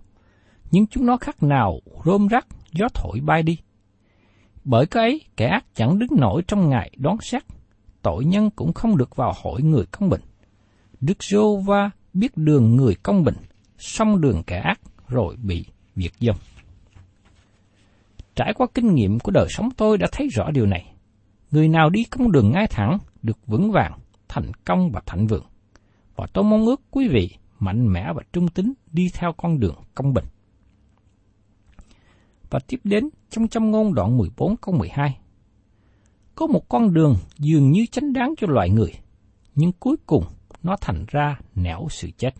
nhưng 0.71 0.87
chúng 0.87 1.05
nó 1.05 1.17
khác 1.17 1.43
nào 1.43 1.79
rôm 2.05 2.27
rắc 2.27 2.47
gió 2.73 2.87
thổi 2.93 3.19
bay 3.19 3.43
đi. 3.43 3.57
Bởi 4.63 4.85
cái 4.85 5.03
ấy, 5.03 5.21
kẻ 5.37 5.47
ác 5.47 5.65
chẳng 5.75 5.99
đứng 5.99 6.09
nổi 6.17 6.43
trong 6.47 6.69
ngày 6.69 6.91
đón 6.97 7.17
xét, 7.21 7.43
tội 8.01 8.25
nhân 8.25 8.49
cũng 8.49 8.73
không 8.73 8.97
được 8.97 9.15
vào 9.15 9.33
hội 9.41 9.61
người 9.61 9.85
công 9.85 10.09
bình. 10.09 10.21
Đức 11.01 11.23
giô 11.23 11.57
va 11.57 11.91
biết 12.13 12.37
đường 12.37 12.75
người 12.75 12.95
công 13.03 13.23
bình, 13.23 13.35
xong 13.77 14.21
đường 14.21 14.43
kẻ 14.47 14.59
ác 14.59 14.79
rồi 15.07 15.35
bị 15.35 15.65
diệt 15.95 16.11
dông. 16.19 16.37
Trải 18.35 18.53
qua 18.53 18.67
kinh 18.73 18.95
nghiệm 18.95 19.19
của 19.19 19.31
đời 19.31 19.47
sống 19.49 19.69
tôi 19.77 19.97
đã 19.97 20.07
thấy 20.11 20.27
rõ 20.27 20.51
điều 20.51 20.65
này. 20.65 20.93
Người 21.51 21.67
nào 21.67 21.89
đi 21.89 22.03
con 22.03 22.31
đường 22.31 22.51
ngay 22.51 22.67
thẳng 22.67 22.97
được 23.21 23.47
vững 23.47 23.71
vàng, 23.71 23.99
thành 24.27 24.51
công 24.65 24.91
và 24.91 25.01
thạnh 25.05 25.27
vượng. 25.27 25.45
Và 26.15 26.25
tôi 26.33 26.43
mong 26.43 26.65
ước 26.65 26.81
quý 26.91 27.07
vị 27.07 27.29
mạnh 27.59 27.93
mẽ 27.93 28.13
và 28.15 28.23
trung 28.33 28.47
tín 28.47 28.73
đi 28.91 29.09
theo 29.13 29.33
con 29.37 29.59
đường 29.59 29.75
công 29.95 30.13
bình. 30.13 30.25
Và 32.53 32.59
tiếp 32.67 32.79
đến 32.83 33.09
trong 33.29 33.47
châm 33.47 33.71
ngôn 33.71 33.93
đoạn 33.93 34.17
14 34.17 34.57
câu 34.57 34.75
12. 34.75 35.17
Có 36.35 36.47
một 36.47 36.69
con 36.69 36.93
đường 36.93 37.15
dường 37.37 37.71
như 37.71 37.85
chánh 37.91 38.13
đáng 38.13 38.33
cho 38.37 38.47
loài 38.49 38.69
người, 38.69 38.91
nhưng 39.55 39.71
cuối 39.71 39.95
cùng 40.05 40.23
nó 40.63 40.75
thành 40.81 41.05
ra 41.07 41.39
nẻo 41.55 41.87
sự 41.89 42.09
chết. 42.17 42.33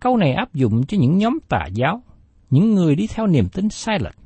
Câu 0.00 0.16
này 0.16 0.32
áp 0.32 0.54
dụng 0.54 0.86
cho 0.86 0.98
những 1.00 1.18
nhóm 1.18 1.38
tà 1.48 1.66
giáo, 1.72 2.02
những 2.50 2.74
người 2.74 2.94
đi 2.94 3.06
theo 3.06 3.26
niềm 3.26 3.48
tin 3.48 3.68
sai 3.68 3.98
lệch. 4.00 4.16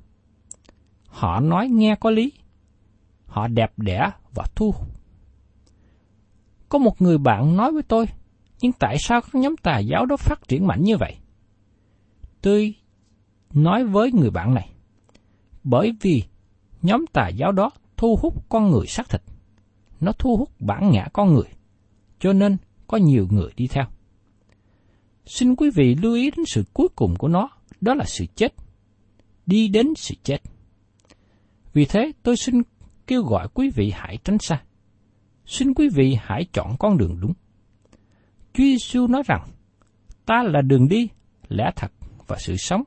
Họ 1.07 1.41
nói 1.41 1.69
nghe 1.69 1.97
có 2.00 2.11
lý, 2.11 2.33
họ 3.27 3.49
đẹp 3.49 3.73
đẽ 3.77 4.11
và 4.35 4.45
thu 4.55 4.75
Có 6.69 6.79
một 6.79 7.03
người 7.03 7.19
bạn 7.19 7.57
nói 7.57 7.73
với 7.73 7.83
tôi, 7.83 8.07
nhưng 8.61 8.73
tại 8.73 8.97
sao 8.99 9.21
các 9.21 9.35
nhóm 9.35 9.57
tà 9.57 9.79
giáo 9.79 10.07
đó 10.07 10.17
phát 10.17 10.49
triển 10.49 10.67
mạnh 10.67 10.83
như 10.83 10.97
vậy? 10.97 11.17
tôi 12.43 12.75
nói 13.54 13.85
với 13.85 14.12
người 14.12 14.30
bạn 14.30 14.54
này, 14.54 14.71
bởi 15.64 15.92
vì 16.00 16.25
nhóm 16.83 17.04
tà 17.12 17.28
giáo 17.28 17.52
đó 17.52 17.71
thu 17.97 18.19
hút 18.23 18.49
con 18.49 18.71
người 18.71 18.87
xác 18.87 19.09
thịt. 19.09 19.23
Nó 20.00 20.12
thu 20.12 20.37
hút 20.37 20.50
bản 20.61 20.90
ngã 20.90 21.09
con 21.12 21.35
người, 21.35 21.49
cho 22.19 22.33
nên 22.33 22.57
có 22.87 22.97
nhiều 22.97 23.26
người 23.30 23.52
đi 23.57 23.66
theo. 23.66 23.85
Xin 25.26 25.57
quý 25.57 25.71
vị 25.75 25.95
lưu 25.95 26.14
ý 26.14 26.30
đến 26.30 26.45
sự 26.47 26.64
cuối 26.73 26.88
cùng 26.97 27.16
của 27.16 27.28
nó, 27.28 27.49
đó 27.80 27.95
là 27.95 28.04
sự 28.04 28.26
chết. 28.35 28.54
Đi 29.47 29.69
đến 29.69 29.95
sự 29.97 30.14
chết. 30.23 30.38
Vì 31.73 31.85
thế 31.85 32.12
tôi 32.23 32.37
xin 32.37 32.62
kêu 33.07 33.23
gọi 33.23 33.49
quý 33.54 33.71
vị 33.75 33.92
hãy 33.95 34.19
tránh 34.25 34.38
xa. 34.38 34.62
Xin 35.47 35.75
quý 35.75 35.88
vị 35.88 36.16
hãy 36.21 36.47
chọn 36.52 36.76
con 36.78 36.99
đường 36.99 37.21
đúng. 37.21 37.33
Chúa 38.52 38.64
Giêsu 38.64 39.07
nói 39.07 39.23
rằng, 39.26 39.49
ta 40.26 40.42
là 40.42 40.62
đường 40.62 40.88
đi, 40.88 41.09
lẽ 41.49 41.71
thật 41.76 41.92
và 42.26 42.37
sự 42.38 42.57
sống, 42.57 42.83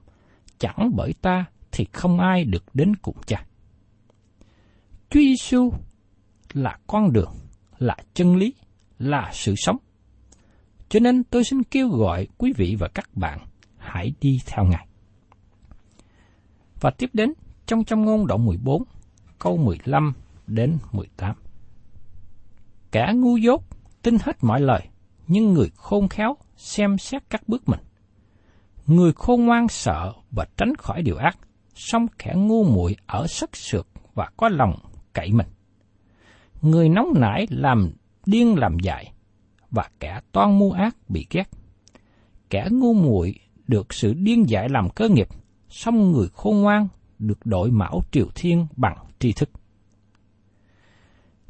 chẳng 0.64 0.92
bởi 0.96 1.14
ta 1.22 1.46
thì 1.72 1.86
không 1.94 2.20
ai 2.20 2.44
được 2.44 2.64
đến 2.74 2.96
cùng 2.96 3.16
cha. 3.26 3.46
Chúa 5.10 5.20
Giêsu 5.20 5.74
là 6.54 6.78
con 6.88 7.14
đường, 7.14 7.32
là 7.78 7.98
chân 8.14 8.36
lý, 8.36 8.54
là 9.00 9.30
sự 9.34 9.54
sống. 9.58 9.78
Cho 10.90 11.00
nên 11.00 11.24
tôi 11.24 11.44
xin 11.44 11.64
kêu 11.64 11.90
gọi 11.90 12.28
quý 12.38 12.54
vị 12.58 12.76
và 12.80 12.88
các 12.88 13.10
bạn 13.14 13.40
hãy 13.78 14.14
đi 14.22 14.40
theo 14.46 14.66
Ngài. 14.66 14.88
Và 16.82 16.92
tiếp 16.92 17.10
đến 17.14 17.34
trong 17.66 17.84
trong 17.84 18.06
ngôn 18.06 18.28
đoạn 18.28 18.46
14, 18.46 18.84
câu 19.40 19.58
15 19.58 20.14
đến 20.48 20.78
18. 20.92 21.36
cả 22.92 23.12
ngu 23.12 23.38
dốt 23.38 23.64
tin 24.02 24.18
hết 24.22 24.38
mọi 24.42 24.62
lời, 24.62 24.88
nhưng 25.28 25.54
người 25.54 25.70
khôn 25.76 26.10
khéo 26.10 26.38
xem 26.58 26.98
xét 26.98 27.30
các 27.30 27.48
bước 27.48 27.70
mình. 27.70 27.80
Người 28.88 29.14
khôn 29.14 29.46
ngoan 29.46 29.68
sợ 29.68 30.14
và 30.32 30.46
tránh 30.58 30.76
khỏi 30.76 31.02
điều 31.02 31.16
ác, 31.16 31.38
song 31.76 32.08
kẻ 32.18 32.34
ngu 32.36 32.64
muội 32.64 32.96
ở 33.06 33.28
sắc 33.28 33.56
sược 33.56 33.88
và 34.14 34.30
có 34.38 34.50
lòng 34.50 34.80
cậy 35.14 35.32
mình. 35.32 35.48
Người 36.62 36.90
nóng 36.90 37.14
nảy 37.16 37.48
làm 37.50 37.92
điên 38.26 38.56
làm 38.58 38.80
dại, 38.80 39.14
và 39.72 39.90
kẻ 40.00 40.20
toan 40.32 40.60
mua 40.60 40.72
ác 40.72 40.96
bị 41.10 41.28
ghét. 41.30 41.50
Kẻ 42.50 42.68
ngu 42.72 42.94
muội 42.94 43.36
được 43.68 43.94
sự 43.94 44.14
điên 44.14 44.50
dại 44.50 44.70
làm 44.70 44.90
cơ 44.90 45.10
nghiệp, 45.10 45.28
song 45.70 46.12
người 46.12 46.28
khôn 46.34 46.62
ngoan 46.62 46.88
được 47.20 47.46
đội 47.46 47.72
mão 47.72 48.02
triều 48.12 48.28
thiên 48.36 48.68
bằng 48.76 48.98
tri 49.20 49.34
thức. 49.34 49.50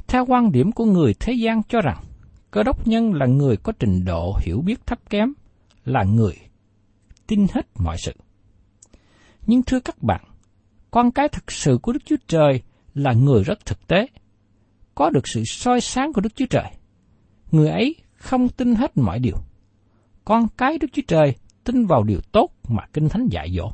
Theo 0.08 0.26
quan 0.26 0.52
điểm 0.52 0.72
của 0.72 0.86
người 0.86 1.14
thế 1.20 1.34
gian 1.34 1.62
cho 1.64 1.82
rằng, 1.82 2.04
cơ 2.52 2.64
đốc 2.64 2.88
nhân 2.88 3.14
là 3.14 3.26
người 3.26 3.58
có 3.58 3.74
trình 3.80 4.06
độ 4.06 4.38
hiểu 4.42 4.62
biết 4.62 4.86
thấp 4.86 5.10
kém, 5.10 5.34
là 5.86 6.04
người 6.04 6.36
tin 7.28 7.48
hết 7.54 7.68
mọi 7.80 7.98
sự. 7.98 8.14
Nhưng 9.48 9.64
thưa 9.64 9.80
các 9.80 10.04
bạn, 10.04 10.22
con 10.92 11.12
cái 11.12 11.30
thật 11.30 11.52
sự 11.52 11.78
của 11.82 11.92
Đức 11.92 12.06
Chúa 12.06 12.16
Trời 12.28 12.62
là 12.94 13.14
người 13.14 13.44
rất 13.44 13.66
thực 13.66 13.88
tế, 13.88 14.08
có 14.96 15.10
được 15.10 15.28
sự 15.28 15.44
soi 15.46 15.82
sáng 15.82 16.14
của 16.14 16.22
Đức 16.22 16.36
Chúa 16.36 16.46
Trời. 16.50 16.72
Người 17.52 17.70
ấy 17.70 17.96
không 18.14 18.50
tin 18.50 18.76
hết 18.76 18.98
mọi 18.98 19.20
điều. 19.20 19.38
Con 20.26 20.48
cái 20.58 20.78
Đức 20.78 20.88
Chúa 20.94 21.02
Trời 21.08 21.36
tin 21.64 21.86
vào 21.86 22.04
điều 22.04 22.20
tốt 22.32 22.50
mà 22.70 22.84
Kinh 22.94 23.10
Thánh 23.10 23.28
dạy 23.28 23.50
dỗ. 23.58 23.72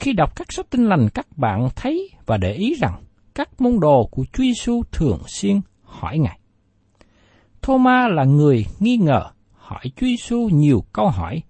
Khi 0.00 0.12
đọc 0.12 0.36
các 0.36 0.52
sách 0.52 0.70
tin 0.70 0.84
lành 0.84 1.08
các 1.14 1.38
bạn 1.38 1.68
thấy 1.76 2.10
và 2.26 2.36
để 2.36 2.52
ý 2.52 2.74
rằng 2.80 3.02
các 3.34 3.60
môn 3.60 3.80
đồ 3.80 4.08
của 4.10 4.24
Chúa 4.32 4.42
Giêsu 4.42 4.82
thường 4.92 5.22
xuyên 5.26 5.60
hỏi 5.82 6.18
Ngài. 6.18 6.38
Thomas 7.62 8.10
là 8.10 8.24
người 8.24 8.66
nghi 8.80 8.96
ngờ 8.96 9.30
hỏi 9.52 9.84
Chúa 9.96 10.06
Giêsu 10.06 10.48
nhiều 10.52 10.84
câu 10.92 11.08
hỏi 11.08 11.42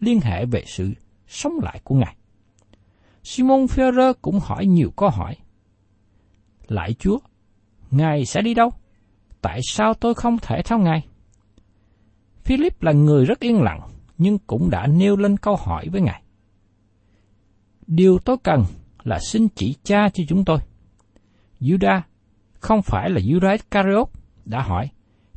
liên 0.00 0.20
hệ 0.20 0.46
về 0.46 0.64
sự 0.66 0.92
sống 1.26 1.52
lại 1.62 1.80
của 1.84 1.94
Ngài. 1.94 2.16
Simon 3.22 3.66
Phêrô 3.66 4.12
cũng 4.22 4.40
hỏi 4.42 4.66
nhiều 4.66 4.90
câu 4.96 5.08
hỏi. 5.08 5.36
Lại 6.68 6.94
Chúa, 6.98 7.18
Ngài 7.90 8.24
sẽ 8.24 8.42
đi 8.42 8.54
đâu? 8.54 8.70
Tại 9.42 9.60
sao 9.62 9.94
tôi 9.94 10.14
không 10.14 10.38
thể 10.42 10.62
theo 10.64 10.78
Ngài? 10.78 11.06
Philip 12.44 12.82
là 12.82 12.92
người 12.92 13.24
rất 13.24 13.40
yên 13.40 13.62
lặng, 13.62 13.80
nhưng 14.18 14.38
cũng 14.38 14.70
đã 14.70 14.86
nêu 14.86 15.16
lên 15.16 15.36
câu 15.36 15.56
hỏi 15.56 15.88
với 15.92 16.00
Ngài. 16.00 16.22
Điều 17.86 18.18
tôi 18.18 18.36
cần 18.42 18.64
là 19.02 19.18
xin 19.18 19.48
chỉ 19.48 19.74
cha 19.82 20.08
cho 20.08 20.24
chúng 20.28 20.44
tôi. 20.44 20.58
Judas, 21.60 22.00
không 22.52 22.82
phải 22.82 23.10
là 23.10 23.20
Judas 23.20 23.52
Iscariot, 23.52 24.08
đã 24.44 24.62
hỏi, 24.62 24.88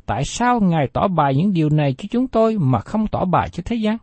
tại 0.06 0.24
sao 0.24 0.60
Ngài 0.60 0.88
tỏ 0.92 1.08
bài 1.08 1.34
những 1.36 1.52
điều 1.52 1.68
này 1.70 1.94
cho 1.98 2.04
chúng 2.10 2.28
tôi 2.28 2.58
mà 2.58 2.80
không 2.80 3.06
tỏ 3.06 3.24
bài 3.24 3.48
cho 3.48 3.62
thế 3.66 3.76
gian? 3.76 3.98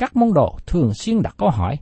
Các 0.00 0.16
môn 0.16 0.32
đồ 0.34 0.58
thường 0.66 0.94
xuyên 0.94 1.22
đặt 1.22 1.34
câu 1.38 1.50
hỏi. 1.50 1.78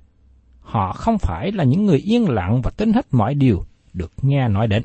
Họ 0.60 0.92
không 0.92 1.18
phải 1.18 1.52
là 1.52 1.64
những 1.64 1.86
người 1.86 1.98
yên 1.98 2.28
lặng 2.28 2.60
và 2.64 2.70
tin 2.76 2.92
hết 2.92 3.06
mọi 3.10 3.34
điều 3.34 3.64
được 3.92 4.12
nghe 4.22 4.48
nói 4.48 4.66
đến. 4.66 4.82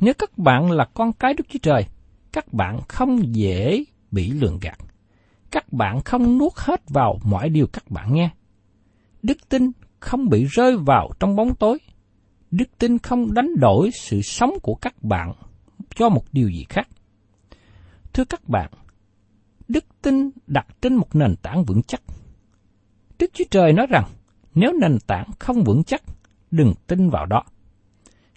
Nếu 0.00 0.14
các 0.18 0.38
bạn 0.38 0.70
là 0.70 0.84
con 0.94 1.12
cái 1.12 1.34
Đức 1.34 1.44
Chúa 1.48 1.58
Trời, 1.62 1.86
các 2.32 2.52
bạn 2.52 2.80
không 2.88 3.34
dễ 3.34 3.84
bị 4.10 4.30
lường 4.30 4.58
gạt. 4.60 4.78
Các 5.50 5.72
bạn 5.72 6.00
không 6.00 6.38
nuốt 6.38 6.52
hết 6.56 6.80
vào 6.88 7.18
mọi 7.24 7.48
điều 7.48 7.66
các 7.66 7.90
bạn 7.90 8.14
nghe. 8.14 8.30
Đức 9.22 9.48
tin 9.48 9.70
không 10.00 10.28
bị 10.28 10.44
rơi 10.44 10.76
vào 10.76 11.10
trong 11.20 11.36
bóng 11.36 11.54
tối. 11.54 11.78
Đức 12.50 12.78
tin 12.78 12.98
không 12.98 13.34
đánh 13.34 13.48
đổi 13.60 13.90
sự 13.90 14.22
sống 14.22 14.50
của 14.62 14.74
các 14.74 15.02
bạn 15.02 15.32
cho 15.94 16.08
một 16.08 16.24
điều 16.32 16.48
gì 16.48 16.66
khác. 16.68 16.88
Thưa 18.12 18.24
các 18.24 18.48
bạn, 18.48 18.70
tin 20.02 20.30
đặt 20.46 20.66
trên 20.82 20.94
một 20.94 21.14
nền 21.14 21.36
tảng 21.36 21.64
vững 21.64 21.82
chắc. 21.82 22.02
Đức 23.18 23.30
Chúa 23.34 23.44
Trời 23.50 23.72
nói 23.72 23.86
rằng, 23.90 24.04
nếu 24.54 24.72
nền 24.80 24.98
tảng 25.06 25.30
không 25.38 25.64
vững 25.64 25.84
chắc, 25.84 26.02
đừng 26.50 26.74
tin 26.86 27.10
vào 27.10 27.26
đó. 27.26 27.42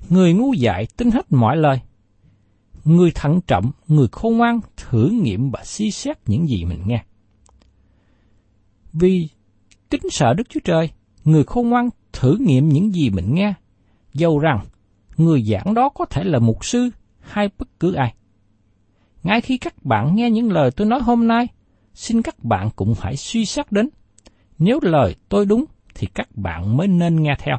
Người 0.09 0.33
ngu 0.33 0.53
dại 0.53 0.87
tin 0.97 1.11
hết 1.11 1.31
mọi 1.31 1.57
lời. 1.57 1.79
Người 2.85 3.11
thận 3.15 3.41
trọng, 3.47 3.71
người 3.87 4.07
khôn 4.11 4.37
ngoan 4.37 4.59
thử 4.77 5.09
nghiệm 5.09 5.51
và 5.51 5.63
suy 5.63 5.91
xét 5.91 6.17
những 6.25 6.47
gì 6.47 6.65
mình 6.65 6.81
nghe. 6.85 7.03
Vì 8.93 9.29
kính 9.89 10.09
sợ 10.09 10.33
Đức 10.33 10.49
Chúa 10.49 10.59
Trời, 10.63 10.89
người 11.23 11.43
khôn 11.43 11.69
ngoan 11.69 11.89
thử 12.13 12.37
nghiệm 12.39 12.69
những 12.69 12.91
gì 12.91 13.09
mình 13.09 13.33
nghe, 13.33 13.53
dầu 14.13 14.39
rằng 14.39 14.65
người 15.17 15.43
giảng 15.43 15.73
đó 15.73 15.89
có 15.89 16.05
thể 16.05 16.23
là 16.23 16.39
mục 16.39 16.65
sư 16.65 16.89
hay 17.19 17.49
bất 17.57 17.79
cứ 17.79 17.93
ai. 17.93 18.13
Ngay 19.23 19.41
khi 19.41 19.57
các 19.57 19.85
bạn 19.85 20.15
nghe 20.15 20.29
những 20.29 20.51
lời 20.51 20.71
tôi 20.71 20.87
nói 20.87 20.99
hôm 21.01 21.27
nay, 21.27 21.47
xin 21.93 22.21
các 22.21 22.43
bạn 22.43 22.69
cũng 22.75 22.93
hãy 22.99 23.17
suy 23.17 23.45
xét 23.45 23.71
đến. 23.71 23.89
Nếu 24.59 24.79
lời 24.81 25.15
tôi 25.29 25.45
đúng, 25.45 25.65
thì 25.95 26.07
các 26.13 26.35
bạn 26.35 26.77
mới 26.77 26.87
nên 26.87 27.23
nghe 27.23 27.35
theo. 27.39 27.57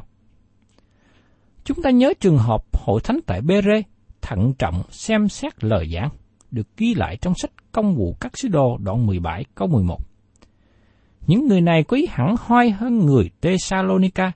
Chúng 1.63 1.81
ta 1.81 1.89
nhớ 1.89 2.13
trường 2.19 2.37
hợp 2.37 2.63
hội 2.73 3.01
thánh 3.03 3.19
tại 3.25 3.41
Bê-rê 3.41 3.81
thận 4.21 4.53
trọng 4.59 4.83
xem 4.89 5.29
xét 5.29 5.63
lời 5.63 5.89
giảng, 5.93 6.09
được 6.51 6.77
ghi 6.77 6.93
lại 6.93 7.17
trong 7.21 7.33
sách 7.35 7.51
Công 7.71 7.95
vụ 7.95 8.15
các 8.19 8.37
sứ 8.37 8.47
đồ 8.47 8.77
đoạn 8.77 9.05
17 9.05 9.45
câu 9.55 9.67
11. 9.67 9.99
Những 11.27 11.47
người 11.47 11.61
này 11.61 11.83
quý 11.83 12.07
hẳn 12.09 12.35
hoi 12.39 12.69
hơn 12.69 12.99
người 12.99 13.29
Thessalonica, 13.41 14.31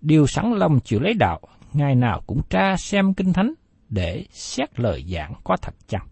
đều 0.00 0.26
sẵn 0.26 0.52
lòng 0.52 0.80
chịu 0.80 1.00
lấy 1.00 1.14
đạo, 1.14 1.40
ngày 1.72 1.94
nào 1.94 2.22
cũng 2.26 2.40
tra 2.50 2.76
xem 2.76 3.14
kinh 3.14 3.32
thánh 3.32 3.54
để 3.88 4.24
xét 4.30 4.80
lời 4.80 5.04
giảng 5.08 5.32
có 5.44 5.56
thật 5.56 5.74
chăng. 5.88 6.06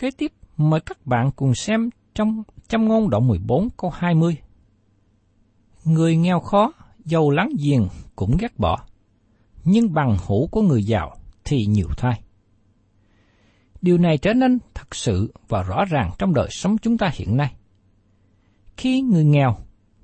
Kế 0.00 0.10
tiếp, 0.10 0.32
mời 0.56 0.80
các 0.80 1.06
bạn 1.06 1.30
cùng 1.36 1.54
xem 1.54 1.90
trong 2.14 2.42
trong 2.68 2.84
ngôn 2.88 3.10
đoạn 3.10 3.28
14 3.28 3.68
câu 3.76 3.90
20. 3.90 4.36
Người 5.84 6.16
nghèo 6.16 6.40
khó, 6.40 6.72
giàu 7.04 7.30
láng 7.30 7.50
giềng 7.58 7.88
cũng 8.16 8.36
ghét 8.40 8.58
bỏ, 8.58 8.84
nhưng 9.64 9.94
bằng 9.94 10.16
hữu 10.26 10.46
của 10.46 10.62
người 10.62 10.84
giàu 10.84 11.16
thì 11.44 11.66
nhiều 11.66 11.88
thai. 11.96 12.22
Điều 13.82 13.98
này 13.98 14.18
trở 14.18 14.32
nên 14.32 14.58
thật 14.74 14.94
sự 14.94 15.32
và 15.48 15.62
rõ 15.62 15.84
ràng 15.84 16.10
trong 16.18 16.34
đời 16.34 16.48
sống 16.50 16.78
chúng 16.78 16.98
ta 16.98 17.10
hiện 17.14 17.36
nay. 17.36 17.54
Khi 18.76 19.00
người 19.00 19.24
nghèo 19.24 19.56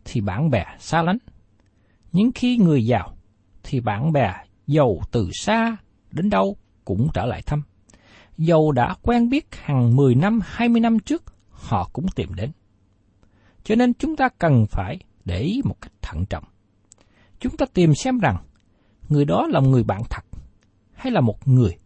thì 0.05 0.21
bạn 0.21 0.51
bè 0.51 0.65
xa 0.79 1.03
lánh, 1.03 1.19
nhưng 2.13 2.31
khi 2.35 2.57
người 2.57 2.87
giàu 2.87 3.17
thì 3.63 3.81
bạn 3.81 4.13
bè 4.13 4.33
giàu 4.67 4.99
từ 5.13 5.31
xa 5.33 5.77
đến 6.11 6.31
đâu 6.31 6.57
cũng 6.85 7.09
trở 7.15 7.27
lại 7.27 7.43
thăm. 7.43 7.63
Dầu 8.38 8.72
đã 8.72 8.94
quen 9.03 9.29
biết 9.29 9.46
hàng 9.55 9.96
10 9.96 10.14
năm, 10.14 10.40
20 10.44 10.81
năm 10.81 10.99
trước, 10.99 11.25
họ 11.51 11.90
cũng 11.92 12.07
tìm 12.09 12.35
đến. 12.35 12.51
Cho 13.64 13.75
nên 13.75 13.94
chúng 13.94 14.16
ta 14.16 14.29
cần 14.38 14.66
phải 14.70 14.99
để 15.25 15.40
ý 15.40 15.61
một 15.64 15.81
cách 15.81 15.92
thận 16.03 16.25
trọng. 16.27 16.44
Chúng 17.40 17.57
ta 17.57 17.66
tìm 17.75 17.94
xem 17.94 18.18
rằng 18.18 18.37
người 19.09 19.25
đó 19.25 19.46
là 19.46 19.61
một 19.61 19.68
người 19.68 19.83
bạn 19.83 20.03
thật 20.11 20.25
hay 20.92 21.12
là 21.12 21.20
một 21.20 21.49
người 21.49 21.77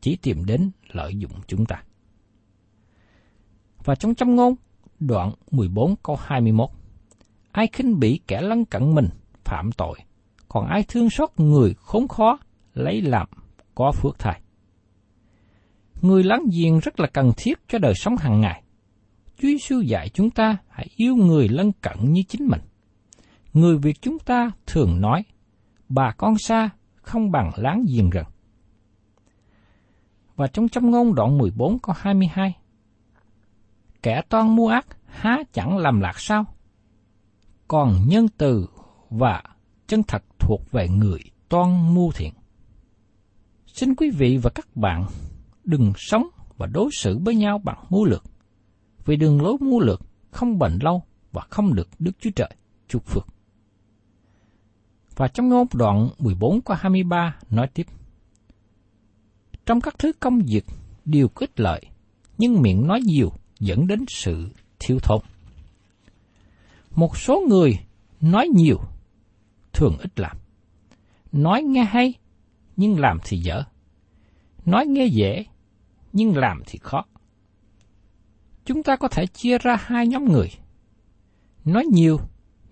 chỉ 0.00 0.16
tìm 0.16 0.44
đến 0.44 0.70
lợi 0.92 1.16
dụng 1.16 1.32
chúng 1.46 1.66
ta. 1.66 1.82
Và 3.84 3.94
trong 3.94 4.14
châm 4.14 4.36
ngôn, 4.36 4.54
đoạn 5.00 5.32
14 5.50 5.94
câu 6.02 6.16
21, 6.20 6.68
ai 7.52 7.66
khinh 7.72 8.00
bỉ 8.00 8.20
kẻ 8.26 8.40
lân 8.40 8.64
cận 8.64 8.94
mình 8.94 9.08
phạm 9.44 9.72
tội, 9.72 9.98
còn 10.48 10.66
ai 10.66 10.84
thương 10.88 11.10
xót 11.10 11.30
người 11.36 11.74
khốn 11.74 12.08
khó 12.08 12.38
lấy 12.74 13.02
làm 13.02 13.28
có 13.74 13.92
phước 13.92 14.18
thay. 14.18 14.40
Người 16.04 16.24
láng 16.24 16.44
giềng 16.52 16.78
rất 16.78 17.00
là 17.00 17.06
cần 17.06 17.32
thiết 17.36 17.58
cho 17.68 17.78
đời 17.78 17.94
sống 17.94 18.16
hàng 18.16 18.40
ngày. 18.40 18.62
Chúa 19.36 19.48
Giêsu 19.48 19.80
dạy 19.80 20.08
chúng 20.08 20.30
ta 20.30 20.56
hãy 20.68 20.86
yêu 20.96 21.16
người 21.16 21.48
lân 21.48 21.72
cận 21.72 22.12
như 22.12 22.22
chính 22.28 22.46
mình. 22.46 22.60
Người 23.52 23.78
Việt 23.78 24.02
chúng 24.02 24.18
ta 24.18 24.50
thường 24.66 25.00
nói, 25.00 25.24
bà 25.88 26.12
con 26.12 26.38
xa 26.38 26.70
không 26.94 27.30
bằng 27.30 27.50
láng 27.56 27.84
giềng 27.88 28.10
gần. 28.10 28.24
Và 30.36 30.46
trong 30.46 30.68
châm 30.68 30.90
ngôn 30.90 31.14
đoạn 31.14 31.38
14 31.38 31.78
câu 31.78 31.94
22, 31.98 32.56
Kẻ 34.02 34.22
toan 34.28 34.56
mua 34.56 34.68
ác 34.68 34.86
há 35.06 35.38
chẳng 35.52 35.78
làm 35.78 36.00
lạc 36.00 36.20
sao? 36.20 36.44
Còn 37.68 37.94
nhân 38.08 38.26
từ 38.38 38.66
và 39.10 39.42
chân 39.86 40.02
thật 40.02 40.24
thuộc 40.38 40.70
về 40.70 40.88
người 40.88 41.20
toan 41.48 41.94
mua 41.94 42.10
thiện. 42.12 42.32
Xin 43.66 43.94
quý 43.94 44.10
vị 44.10 44.36
và 44.42 44.50
các 44.54 44.76
bạn 44.76 45.06
đừng 45.64 45.92
sống 45.96 46.28
và 46.56 46.66
đối 46.66 46.90
xử 46.92 47.18
với 47.18 47.34
nhau 47.34 47.58
bằng 47.64 47.84
mưu 47.90 48.04
lược, 48.04 48.24
vì 49.04 49.16
đường 49.16 49.42
lối 49.42 49.56
mưu 49.60 49.80
lược 49.80 50.00
không 50.30 50.58
bền 50.58 50.78
lâu 50.82 51.02
và 51.32 51.42
không 51.50 51.74
được 51.74 51.88
Đức 51.98 52.12
Chúa 52.20 52.30
Trời 52.36 52.50
chúc 52.88 53.04
phước. 53.04 53.26
Và 55.16 55.28
trong 55.28 55.48
ngôn 55.48 55.66
đoạn 55.74 56.08
14 56.18 56.60
qua 56.60 56.76
23 56.80 57.36
nói 57.50 57.68
tiếp. 57.74 57.86
Trong 59.66 59.80
các 59.80 59.94
thứ 59.98 60.12
công 60.20 60.38
việc 60.38 60.64
đều 61.04 61.28
có 61.28 61.40
ích 61.40 61.60
lợi, 61.60 61.82
nhưng 62.38 62.62
miệng 62.62 62.86
nói 62.86 63.00
nhiều 63.00 63.32
dẫn 63.60 63.86
đến 63.86 64.04
sự 64.08 64.48
thiếu 64.78 64.98
thốn. 65.02 65.20
Một 66.90 67.16
số 67.16 67.42
người 67.48 67.78
nói 68.20 68.48
nhiều, 68.54 68.80
thường 69.72 69.96
ít 69.98 70.20
làm. 70.20 70.36
Nói 71.32 71.62
nghe 71.62 71.84
hay, 71.84 72.14
nhưng 72.76 72.98
làm 72.98 73.18
thì 73.24 73.38
dở. 73.38 73.62
Nói 74.66 74.86
nghe 74.86 75.06
dễ, 75.06 75.44
nhưng 76.14 76.36
làm 76.36 76.62
thì 76.66 76.78
khó. 76.82 77.04
Chúng 78.64 78.82
ta 78.82 78.96
có 78.96 79.08
thể 79.08 79.26
chia 79.26 79.58
ra 79.58 79.76
hai 79.80 80.06
nhóm 80.06 80.24
người. 80.24 80.50
Nói 81.64 81.84
nhiều 81.92 82.20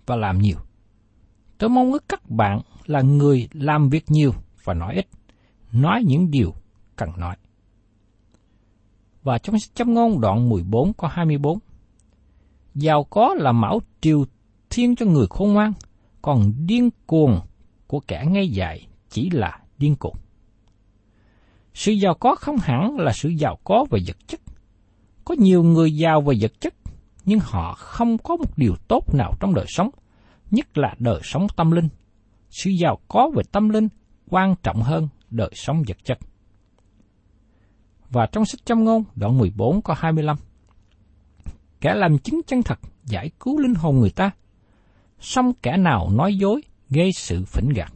và 0.06 0.16
làm 0.16 0.38
nhiều. 0.38 0.56
Tôi 1.58 1.70
mong 1.70 1.92
ước 1.92 2.04
các 2.08 2.30
bạn 2.30 2.60
là 2.86 3.00
người 3.00 3.48
làm 3.52 3.88
việc 3.88 4.04
nhiều 4.08 4.32
và 4.64 4.74
nói 4.74 4.94
ít, 4.94 5.06
nói 5.72 6.02
những 6.04 6.30
điều 6.30 6.54
cần 6.96 7.10
nói. 7.16 7.36
Và 9.22 9.38
trong 9.38 9.56
châm 9.74 9.94
ngôn 9.94 10.20
đoạn 10.20 10.48
14 10.48 10.92
có 10.92 11.08
24, 11.08 11.58
Giàu 12.74 13.04
có 13.04 13.34
là 13.34 13.52
mão 13.52 13.80
triều 14.00 14.24
thiên 14.70 14.96
cho 14.96 15.06
người 15.06 15.26
khôn 15.30 15.52
ngoan, 15.52 15.72
còn 16.22 16.52
điên 16.66 16.90
cuồng 17.06 17.40
của 17.86 18.00
kẻ 18.00 18.24
ngây 18.28 18.48
dại 18.48 18.86
chỉ 19.10 19.30
là 19.30 19.60
điên 19.78 19.96
cuồng. 19.96 20.16
Sự 21.74 21.92
giàu 21.92 22.14
có 22.14 22.34
không 22.34 22.56
hẳn 22.56 22.96
là 22.98 23.12
sự 23.12 23.28
giàu 23.28 23.58
có 23.64 23.86
về 23.90 24.00
vật 24.06 24.16
chất. 24.26 24.40
Có 25.24 25.34
nhiều 25.38 25.62
người 25.62 25.96
giàu 25.96 26.20
về 26.20 26.34
vật 26.40 26.60
chất, 26.60 26.74
nhưng 27.24 27.38
họ 27.42 27.74
không 27.74 28.18
có 28.18 28.36
một 28.36 28.58
điều 28.58 28.74
tốt 28.88 29.14
nào 29.14 29.32
trong 29.40 29.54
đời 29.54 29.66
sống, 29.68 29.90
nhất 30.50 30.78
là 30.78 30.94
đời 30.98 31.20
sống 31.22 31.46
tâm 31.56 31.70
linh. 31.70 31.88
Sự 32.50 32.70
giàu 32.70 32.98
có 33.08 33.30
về 33.34 33.42
tâm 33.52 33.68
linh 33.68 33.88
quan 34.30 34.54
trọng 34.62 34.82
hơn 34.82 35.08
đời 35.30 35.50
sống 35.54 35.82
vật 35.88 35.96
chất. 36.04 36.18
Và 38.10 38.26
trong 38.26 38.44
sách 38.44 38.66
châm 38.66 38.84
ngôn, 38.84 39.04
đoạn 39.14 39.38
14 39.38 39.82
có 39.82 39.94
25. 39.98 40.36
Kẻ 41.80 41.94
làm 41.94 42.18
chứng 42.18 42.40
chân 42.46 42.62
thật 42.62 42.78
giải 43.04 43.30
cứu 43.40 43.58
linh 43.58 43.74
hồn 43.74 43.98
người 43.98 44.10
ta, 44.10 44.30
song 45.20 45.52
kẻ 45.62 45.76
nào 45.76 46.10
nói 46.10 46.36
dối 46.36 46.62
gây 46.90 47.12
sự 47.12 47.44
phỉnh 47.44 47.68
gạt. 47.68 47.92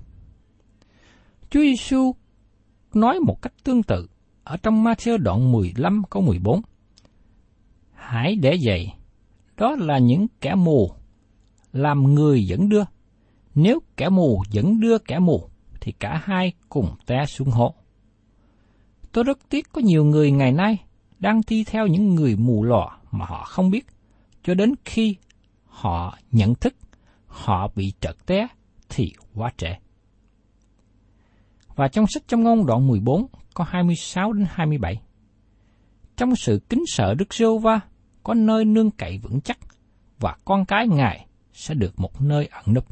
Chúa 1.51 1.61
Giêsu 1.61 2.15
nói 2.97 3.21
một 3.21 3.43
cách 3.43 3.53
tương 3.65 3.83
tự 3.83 4.09
ở 4.45 4.57
trong 4.57 4.85
Matthew 4.85 5.19
đoạn 5.19 5.53
15 5.53 6.03
câu 6.11 6.23
14. 6.23 6.61
Hãy 7.93 8.37
để 8.37 8.59
vậy 8.63 8.93
đó 9.57 9.77
là 9.79 9.99
những 9.99 10.27
kẻ 10.41 10.55
mù, 10.55 10.91
làm 11.73 12.15
người 12.15 12.47
dẫn 12.47 12.69
đưa. 12.69 12.83
Nếu 13.55 13.81
kẻ 13.97 14.09
mù 14.09 14.43
dẫn 14.51 14.81
đưa 14.81 14.99
kẻ 14.99 15.19
mù, 15.19 15.49
thì 15.81 15.93
cả 15.93 16.21
hai 16.25 16.53
cùng 16.69 16.89
té 17.07 17.27
xuống 17.27 17.51
hố. 17.51 17.75
Tôi 19.13 19.25
rất 19.25 19.39
tiếc 19.49 19.73
có 19.73 19.81
nhiều 19.81 20.05
người 20.05 20.31
ngày 20.31 20.53
nay 20.53 20.79
đang 21.19 21.41
đi 21.49 21.65
theo 21.65 21.87
những 21.87 22.15
người 22.15 22.37
mù 22.37 22.65
lòa 22.65 22.99
mà 23.11 23.25
họ 23.25 23.45
không 23.45 23.71
biết, 23.71 23.87
cho 24.43 24.55
đến 24.55 24.75
khi 24.85 25.17
họ 25.65 26.19
nhận 26.33 26.55
thức 26.55 26.75
họ 27.27 27.71
bị 27.77 27.93
trật 28.01 28.27
té 28.27 28.49
thì 28.89 29.13
quá 29.35 29.53
trễ. 29.57 29.75
Và 31.77 31.89
trong 31.89 32.07
sách 32.07 32.23
trong 32.29 32.43
ngôn 32.43 32.67
đoạn 32.67 32.87
14 32.87 33.27
có 33.55 33.65
26 33.65 34.33
đến 34.33 34.47
27. 34.51 35.01
Trong 36.17 36.37
sự 36.37 36.61
kính 36.69 36.83
sợ 36.87 37.15
Đức 37.15 37.35
giê 37.35 37.47
va 37.63 37.81
có 38.23 38.35
nơi 38.35 38.65
nương 38.65 38.91
cậy 38.91 39.19
vững 39.19 39.41
chắc, 39.41 39.59
và 40.21 40.37
con 40.45 40.65
cái 40.65 40.89
Ngài 40.89 41.27
sẽ 41.53 41.75
được 41.75 42.01
một 42.01 42.21
nơi 42.23 42.47
ẩn 42.47 42.75
núp. 42.75 42.85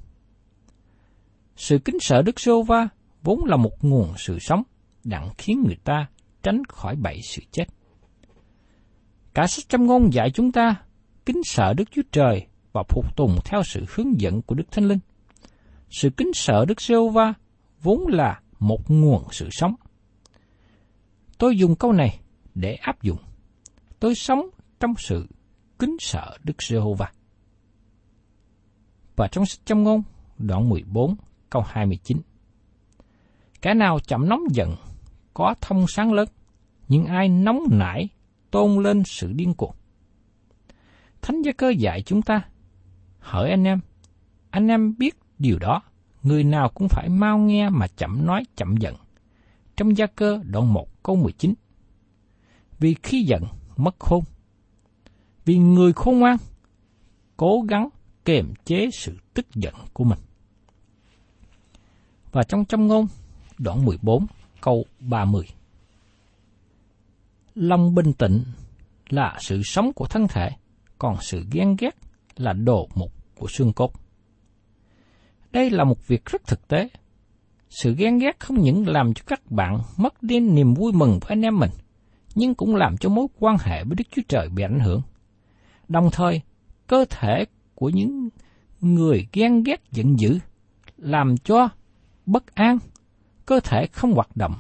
Sự 1.57 1.79
kính 1.79 1.97
sợ 2.01 2.23
Đức 2.23 2.41
giê 2.41 2.53
va 2.67 2.89
vốn 3.23 3.45
là 3.45 3.57
một 3.57 3.85
nguồn 3.85 4.13
sự 4.17 4.39
sống 4.39 4.63
đặng 5.05 5.31
khiến 5.39 5.63
người 5.67 5.77
ta 5.85 6.07
tránh 6.43 6.63
khỏi 6.69 6.97
bảy 6.97 7.21
sự 7.29 7.43
chết. 7.53 7.65
Cả 9.35 9.47
sách 9.47 9.65
trong 9.69 9.87
ngôn 9.87 10.13
dạy 10.13 10.31
chúng 10.31 10.53
ta 10.53 10.77
kính 11.27 11.41
sợ 11.45 11.75
Đức 11.75 11.85
Chúa 11.91 12.03
Trời 12.13 12.47
và 12.73 12.83
phục 12.89 13.17
tùng 13.17 13.39
theo 13.45 13.63
sự 13.65 13.85
hướng 13.89 14.21
dẫn 14.21 14.43
của 14.43 14.55
Đức 14.55 14.71
Thánh 14.71 14.85
Linh. 14.85 14.99
Sự 15.91 16.11
kính 16.11 16.31
sợ 16.35 16.65
Đức 16.69 16.81
giê 16.81 16.97
va 17.15 17.35
vốn 17.83 18.07
là 18.07 18.41
một 18.65 18.91
nguồn 18.91 19.25
sự 19.31 19.49
sống. 19.51 19.75
Tôi 21.39 21.57
dùng 21.57 21.77
câu 21.77 21.93
này 21.93 22.21
để 22.55 22.75
áp 22.75 23.03
dụng. 23.03 23.19
Tôi 24.01 24.15
sống 24.15 24.49
trong 24.81 24.95
sự 24.99 25.29
kính 25.79 25.97
sợ 26.01 26.39
Đức 26.45 26.63
Giê-hô-va. 26.63 27.13
Và 29.17 29.29
trong 29.29 29.47
sách 29.47 29.67
châm 29.67 29.83
ngôn, 29.83 30.03
đoạn 30.39 30.69
14, 30.69 31.17
câu 31.51 31.63
29. 31.67 32.21
Kẻ 33.63 33.75
nào 33.75 33.99
chậm 34.01 34.29
nóng 34.29 34.43
giận, 34.51 34.75
có 35.35 35.55
thông 35.61 35.85
sáng 35.89 36.13
lớn, 36.13 36.29
nhưng 36.89 37.07
ai 37.07 37.29
nóng 37.29 37.59
nảy, 37.71 38.09
tôn 38.51 38.83
lên 38.83 39.03
sự 39.07 39.33
điên 39.33 39.55
cuồng. 39.55 39.75
Thánh 41.23 41.43
gia 41.43 41.53
cơ 41.53 41.69
dạy 41.69 42.03
chúng 42.03 42.23
ta, 42.23 42.43
hỡi 43.19 43.51
anh 43.51 43.65
em, 43.65 43.81
anh 44.51 44.69
em 44.69 44.99
biết 44.99 45.19
điều 45.39 45.59
đó, 45.59 45.83
người 46.25 46.45
nào 46.45 46.71
cũng 46.75 46.89
phải 46.89 47.09
mau 47.09 47.39
nghe 47.39 47.69
mà 47.69 47.87
chậm 47.87 48.27
nói 48.27 48.45
chậm 48.57 48.77
giận. 48.77 48.95
Trong 49.77 49.97
gia 49.97 50.07
cơ 50.07 50.41
đoạn 50.45 50.73
1 50.73 51.03
câu 51.03 51.17
19. 51.17 51.55
Vì 52.79 52.95
khi 53.03 53.23
giận, 53.23 53.43
mất 53.77 53.95
khôn. 53.99 54.25
Vì 55.45 55.59
người 55.59 55.93
khôn 55.93 56.19
ngoan, 56.19 56.37
cố 57.37 57.61
gắng 57.69 57.89
kiềm 58.25 58.55
chế 58.65 58.89
sự 58.93 59.17
tức 59.35 59.47
giận 59.55 59.75
của 59.93 60.05
mình. 60.05 60.19
Và 62.33 62.43
trong 62.43 62.65
trong 62.65 62.87
ngôn, 62.87 63.07
đoạn 63.59 63.85
14, 63.85 64.27
câu 64.61 64.85
30. 65.01 65.45
Lòng 67.55 67.95
bình 67.95 68.13
tĩnh 68.13 68.43
là 69.09 69.39
sự 69.41 69.63
sống 69.65 69.93
của 69.93 70.07
thân 70.07 70.29
thể, 70.29 70.51
còn 70.99 71.17
sự 71.21 71.45
ghen 71.53 71.77
ghét 71.79 71.97
là 72.37 72.53
đồ 72.53 72.89
mục 72.95 73.13
của 73.35 73.47
xương 73.49 73.73
cốt. 73.73 73.93
Đây 75.55 75.71
là 75.71 75.85
một 75.85 76.07
việc 76.07 76.25
rất 76.25 76.47
thực 76.47 76.69
tế. 76.69 76.89
Sự 77.71 77.95
ghen 77.99 78.19
ghét 78.19 78.41
không 78.41 78.61
những 78.61 78.89
làm 78.89 79.15
cho 79.15 79.23
các 79.27 79.51
bạn 79.51 79.79
mất 79.97 80.23
đi 80.23 80.41
niềm 80.41 80.75
vui 80.75 80.93
mừng 80.93 81.11
với 81.11 81.29
anh 81.29 81.43
em 81.43 81.59
mình, 81.59 81.71
nhưng 82.35 82.55
cũng 82.55 82.77
làm 82.77 82.97
cho 82.97 83.09
mối 83.09 83.27
quan 83.39 83.57
hệ 83.61 83.85
với 83.85 83.95
Đức 83.97 84.05
Chúa 84.11 84.23
Trời 84.29 84.49
bị 84.49 84.63
ảnh 84.63 84.81
hưởng. 84.81 85.03
Đồng 85.89 86.09
thời, 86.13 86.41
cơ 86.87 87.05
thể 87.11 87.45
của 87.75 87.89
những 87.89 88.29
người 88.81 89.29
ghen 89.33 89.63
ghét 89.63 89.81
giận 89.93 90.19
dữ 90.19 90.39
làm 90.97 91.37
cho 91.37 91.69
bất 92.27 92.55
an, 92.55 92.79
cơ 93.47 93.61
thể 93.61 93.87
không 93.93 94.13
hoạt 94.13 94.37
động. 94.37 94.55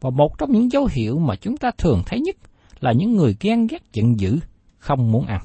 Và 0.00 0.10
một 0.10 0.38
trong 0.38 0.52
những 0.52 0.70
dấu 0.72 0.88
hiệu 0.92 1.18
mà 1.18 1.36
chúng 1.36 1.56
ta 1.56 1.70
thường 1.78 2.02
thấy 2.06 2.20
nhất 2.20 2.36
là 2.80 2.92
những 2.92 3.16
người 3.16 3.36
ghen 3.40 3.66
ghét 3.66 3.82
giận 3.92 4.20
dữ 4.20 4.38
không 4.78 5.12
muốn 5.12 5.26
ăn. 5.26 5.40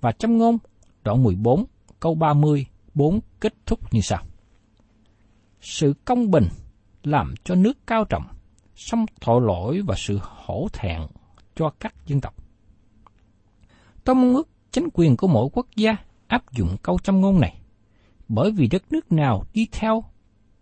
Và 0.00 0.12
trong 0.12 0.38
ngôn, 0.38 0.58
đoạn 1.04 1.22
14, 1.22 1.64
câu 2.00 2.14
30 2.14 2.66
4 2.94 3.20
kết 3.40 3.54
thúc 3.66 3.94
như 3.94 4.00
sau. 4.00 4.22
Sự 5.60 5.94
công 6.04 6.30
bình 6.30 6.48
làm 7.02 7.34
cho 7.44 7.54
nước 7.54 7.78
cao 7.86 8.04
trọng, 8.04 8.26
xong 8.76 9.06
tội 9.20 9.40
lỗi 9.40 9.80
và 9.86 9.94
sự 9.98 10.18
hổ 10.22 10.68
thẹn 10.72 11.00
cho 11.56 11.70
các 11.80 11.94
dân 12.06 12.20
tộc. 12.20 12.34
Tôi 14.04 14.14
mong 14.14 14.34
ước 14.34 14.48
chính 14.70 14.88
quyền 14.94 15.16
của 15.16 15.28
mỗi 15.28 15.48
quốc 15.52 15.66
gia 15.76 15.96
áp 16.26 16.52
dụng 16.52 16.76
câu 16.82 16.98
châm 16.98 17.20
ngôn 17.20 17.40
này, 17.40 17.60
bởi 18.28 18.50
vì 18.50 18.66
đất 18.66 18.92
nước 18.92 19.12
nào 19.12 19.44
đi 19.54 19.66
theo 19.72 20.04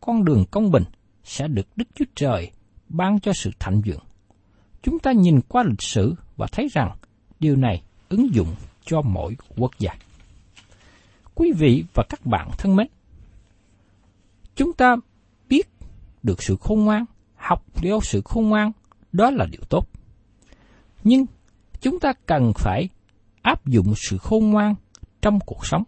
con 0.00 0.24
đường 0.24 0.44
công 0.50 0.70
bình 0.70 0.84
sẽ 1.24 1.48
được 1.48 1.66
Đức 1.76 1.88
Chúa 1.94 2.04
Trời 2.14 2.50
ban 2.88 3.20
cho 3.20 3.32
sự 3.32 3.50
thạnh 3.58 3.80
vượng. 3.80 4.04
Chúng 4.82 4.98
ta 4.98 5.12
nhìn 5.12 5.40
qua 5.48 5.62
lịch 5.62 5.82
sử 5.82 6.14
và 6.36 6.46
thấy 6.52 6.68
rằng 6.72 6.96
điều 7.40 7.56
này 7.56 7.82
ứng 8.08 8.34
dụng 8.34 8.48
cho 8.84 9.02
mỗi 9.02 9.36
quốc 9.56 9.70
gia. 9.78 9.92
Quý 11.38 11.52
vị 11.52 11.84
và 11.94 12.04
các 12.08 12.26
bạn 12.26 12.50
thân 12.58 12.76
mến, 12.76 12.86
chúng 14.56 14.72
ta 14.72 14.96
biết 15.48 15.68
được 16.22 16.42
sự 16.42 16.56
khôn 16.60 16.84
ngoan, 16.84 17.04
học 17.34 17.64
theo 17.74 18.00
sự 18.02 18.20
khôn 18.24 18.48
ngoan, 18.48 18.72
đó 19.12 19.30
là 19.30 19.46
điều 19.50 19.60
tốt. 19.68 19.88
Nhưng 21.04 21.26
chúng 21.80 22.00
ta 22.00 22.12
cần 22.26 22.52
phải 22.56 22.88
áp 23.42 23.66
dụng 23.66 23.94
sự 23.96 24.18
khôn 24.18 24.50
ngoan 24.50 24.74
trong 25.22 25.38
cuộc 25.46 25.66
sống. 25.66 25.82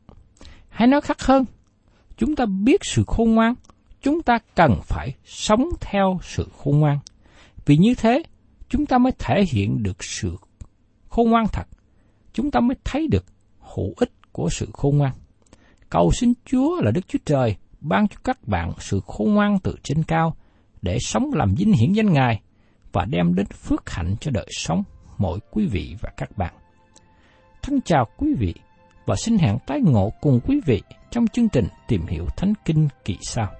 Hay 0.69 0.89
nói 0.89 1.01
khác 1.01 1.23
hơn, 1.23 1.45
chúng 2.17 2.37
ta 2.37 2.47
biết 2.47 2.81
sự 2.85 3.05
khôn 3.07 3.35
ngoan, 3.35 3.55
chúng 4.03 4.23
ta 4.23 4.39
cần 4.55 4.81
phải 4.83 5.15
sống 5.25 5.69
theo 5.81 6.19
sự 6.23 6.49
khôn 6.59 6.79
ngoan. 6.79 6.99
Vì 7.67 7.77
như 7.77 7.95
thế, 7.95 8.23
chúng 8.69 8.87
ta 8.87 8.99
mới 8.99 9.13
thể 9.19 9.45
hiện 9.49 9.83
được 9.83 10.05
sự 10.05 10.37
khôn 11.09 11.31
ngoan 11.31 11.47
thật. 11.53 11.69
Chúng 12.33 12.51
ta 12.51 12.61
mới 12.61 12.77
thấy 12.85 13.09
được 13.09 13.25
hữu 13.61 13.95
ích 13.97 14.13
của 14.33 14.49
sự 14.51 14.69
khôn 14.73 14.99
ngoan. 14.99 15.13
Cầu 15.91 16.11
xin 16.13 16.33
Chúa 16.45 16.81
là 16.81 16.91
Đức 16.91 17.09
Chúa 17.09 17.19
Trời 17.25 17.57
ban 17.81 18.09
cho 18.09 18.17
các 18.25 18.49
bạn 18.49 18.73
sự 18.79 19.01
khôn 19.07 19.35
ngoan 19.35 19.59
từ 19.63 19.75
trên 19.83 20.03
cao 20.03 20.37
để 20.83 20.99
sống 21.01 21.31
làm 21.35 21.55
vinh 21.55 21.73
hiển 21.73 21.93
danh 21.93 22.13
Ngài 22.13 22.41
và 22.93 23.05
đem 23.05 23.35
đến 23.35 23.47
phước 23.47 23.91
hạnh 23.91 24.15
cho 24.21 24.31
đời 24.31 24.47
sống 24.51 24.83
mỗi 25.19 25.39
quý 25.51 25.67
vị 25.67 25.97
và 26.01 26.11
các 26.17 26.37
bạn. 26.37 26.55
Thân 27.63 27.81
chào 27.85 28.07
quý 28.17 28.35
vị 28.39 28.55
và 29.07 29.17
xin 29.17 29.39
hẹn 29.39 29.59
tái 29.67 29.81
ngộ 29.81 30.13
cùng 30.21 30.41
quý 30.47 30.61
vị 30.67 30.83
trong 31.11 31.27
chương 31.27 31.49
trình 31.49 31.67
tìm 31.89 32.07
hiểu 32.07 32.27
Thánh 32.37 32.53
Kinh 32.65 32.89
kỳ 33.05 33.17
sau. 33.21 33.60